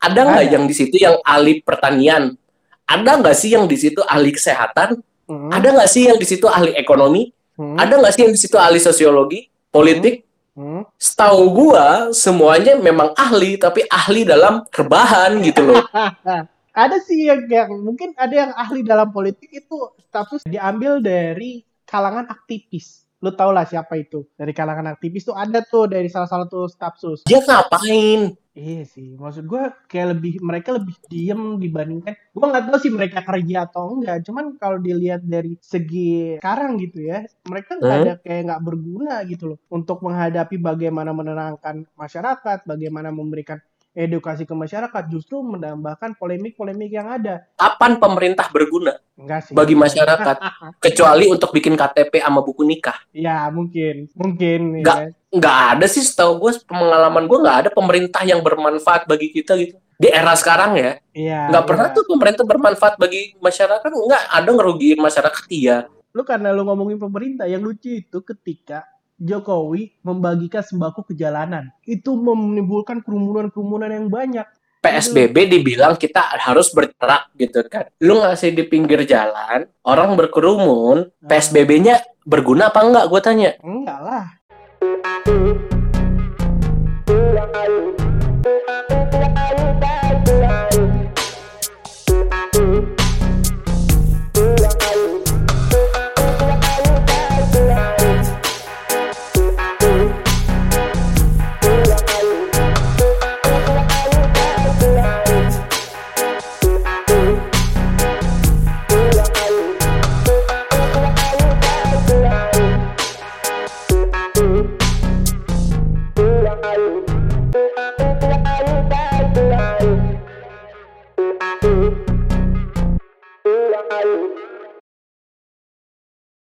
Ada 0.00 0.20
nggak 0.24 0.44
yang 0.56 0.64
di 0.64 0.72
situ 0.72 0.96
yang 0.96 1.20
ahli 1.20 1.60
pertanian? 1.60 2.32
Ada 2.88 3.20
nggak 3.20 3.36
sih 3.36 3.52
yang 3.52 3.68
di 3.68 3.76
situ 3.76 4.00
ahli 4.08 4.32
kesehatan? 4.32 4.96
Hmm. 5.28 5.52
Ada 5.52 5.76
nggak 5.76 5.90
sih 5.92 6.08
yang 6.08 6.16
di 6.16 6.24
situ 6.24 6.48
ahli 6.48 6.72
ekonomi? 6.80 7.28
Hmm. 7.56 7.76
Ada 7.80 7.96
nggak 7.96 8.12
sih 8.12 8.22
yang 8.28 8.34
di 8.36 8.40
situ 8.40 8.56
ahli 8.60 8.78
sosiologi, 8.80 9.48
politik? 9.72 10.28
Hmm. 10.56 10.84
Setahu 10.96 11.52
gua 11.52 12.12
semuanya 12.12 12.76
memang 12.76 13.12
ahli 13.16 13.56
tapi 13.56 13.84
ahli 13.88 14.24
dalam 14.28 14.64
rebahan 14.68 15.40
gitu 15.40 15.64
loh. 15.72 15.84
ada 16.76 16.96
sih 17.00 17.32
yang, 17.32 17.48
yang 17.48 17.72
mungkin 17.80 18.12
ada 18.16 18.34
yang 18.36 18.52
ahli 18.52 18.84
dalam 18.84 19.08
politik 19.08 19.48
itu 19.48 19.76
status 20.08 20.44
diambil 20.44 21.00
dari 21.00 21.64
kalangan 21.88 22.28
aktivis. 22.28 23.05
Lu 23.26 23.34
tau 23.34 23.50
lah 23.50 23.66
siapa 23.66 23.98
itu 23.98 24.22
dari 24.38 24.54
kalangan 24.54 24.94
aktivis 24.94 25.26
tuh 25.26 25.34
ada 25.34 25.58
tuh 25.66 25.90
dari 25.90 26.06
salah 26.06 26.30
satu 26.30 26.70
status. 26.70 27.26
Dia 27.26 27.42
ngapain? 27.42 28.38
Iya 28.56 28.88
sih, 28.88 29.18
maksud 29.20 29.44
gue 29.44 29.68
kayak 29.84 30.16
lebih 30.16 30.40
mereka 30.40 30.72
lebih 30.72 30.96
diem 31.12 31.60
dibandingkan 31.60 32.16
gue 32.16 32.46
nggak 32.46 32.64
tahu 32.72 32.78
sih 32.80 32.88
mereka 32.88 33.20
kerja 33.20 33.68
atau 33.68 33.98
enggak. 33.98 34.24
Cuman 34.24 34.56
kalau 34.56 34.80
dilihat 34.80 35.26
dari 35.26 35.60
segi 35.60 36.40
sekarang 36.40 36.80
gitu 36.80 37.04
ya, 37.04 37.26
mereka 37.50 37.76
nggak 37.76 37.92
hmm? 37.92 38.04
ada 38.06 38.14
kayak 38.22 38.42
nggak 38.48 38.62
berguna 38.64 39.14
gitu 39.28 39.44
loh 39.52 39.58
untuk 39.68 40.00
menghadapi 40.00 40.56
bagaimana 40.56 41.12
menenangkan 41.12 41.84
masyarakat, 42.00 42.64
bagaimana 42.64 43.12
memberikan 43.12 43.60
edukasi 43.96 44.44
ke 44.44 44.52
masyarakat 44.52 45.02
justru 45.08 45.40
menambahkan 45.40 46.20
polemik-polemik 46.20 46.92
yang 46.92 47.08
ada. 47.08 47.48
Kapan 47.56 47.96
pemerintah 47.96 48.52
berguna? 48.52 49.00
Enggak 49.16 49.48
sih. 49.48 49.52
Bagi 49.56 49.72
masyarakat 49.72 50.36
kecuali 50.84 51.24
untuk 51.32 51.48
bikin 51.56 51.72
KTP 51.72 52.20
sama 52.20 52.44
buku 52.44 52.60
nikah. 52.68 53.00
Ya, 53.16 53.48
mungkin. 53.48 54.12
Mungkin 54.12 54.84
Enggak 54.84 54.98
ya. 55.00 55.08
enggak 55.32 55.56
ada 55.72 55.86
sih 55.88 56.04
setahu 56.04 56.36
gue 56.44 56.52
pengalaman 56.68 57.24
gue 57.24 57.38
nggak 57.40 57.58
ada 57.64 57.70
pemerintah 57.72 58.22
yang 58.28 58.44
bermanfaat 58.44 59.08
bagi 59.08 59.32
kita 59.32 59.56
gitu. 59.56 59.80
Di 59.96 60.12
era 60.12 60.36
sekarang 60.36 60.76
ya. 60.76 61.00
Iya. 61.16 61.48
Nggak 61.48 61.64
iya. 61.64 61.70
pernah 61.72 61.86
tuh 61.96 62.04
pemerintah 62.04 62.44
bermanfaat 62.44 63.00
bagi 63.00 63.32
masyarakat. 63.40 63.88
Enggak 63.88 64.22
ada 64.28 64.50
ngerugiin 64.52 65.00
masyarakat 65.00 65.44
iya. 65.48 65.88
Lu 66.12 66.20
karena 66.20 66.52
lu 66.52 66.68
ngomongin 66.68 67.00
pemerintah 67.00 67.48
yang 67.48 67.64
lucu 67.64 67.96
itu 67.96 68.20
ketika 68.20 68.84
Jokowi 69.16 69.96
membagikan 70.04 70.60
sembako 70.60 71.08
ke 71.08 71.16
jalanan. 71.16 71.72
Itu 71.88 72.20
menimbulkan 72.20 73.00
kerumunan-kerumunan 73.00 73.88
yang 73.88 74.12
banyak. 74.12 74.44
PSBB 74.84 75.50
dibilang 75.50 75.96
kita 75.96 76.20
harus 76.36 76.68
bergerak 76.70 77.32
gitu 77.40 77.64
kan. 77.64 77.88
Lu 78.04 78.20
ngasih 78.20 78.52
di 78.52 78.68
pinggir 78.68 79.08
jalan, 79.08 79.66
orang 79.88 80.14
berkerumun, 80.20 81.08
ah. 81.08 81.26
PSBB-nya 81.32 82.04
berguna 82.28 82.68
apa 82.68 82.80
enggak? 82.84 83.08
Gue 83.08 83.20
tanya. 83.24 83.50
Enggak 83.64 83.98
lah. 84.04 84.24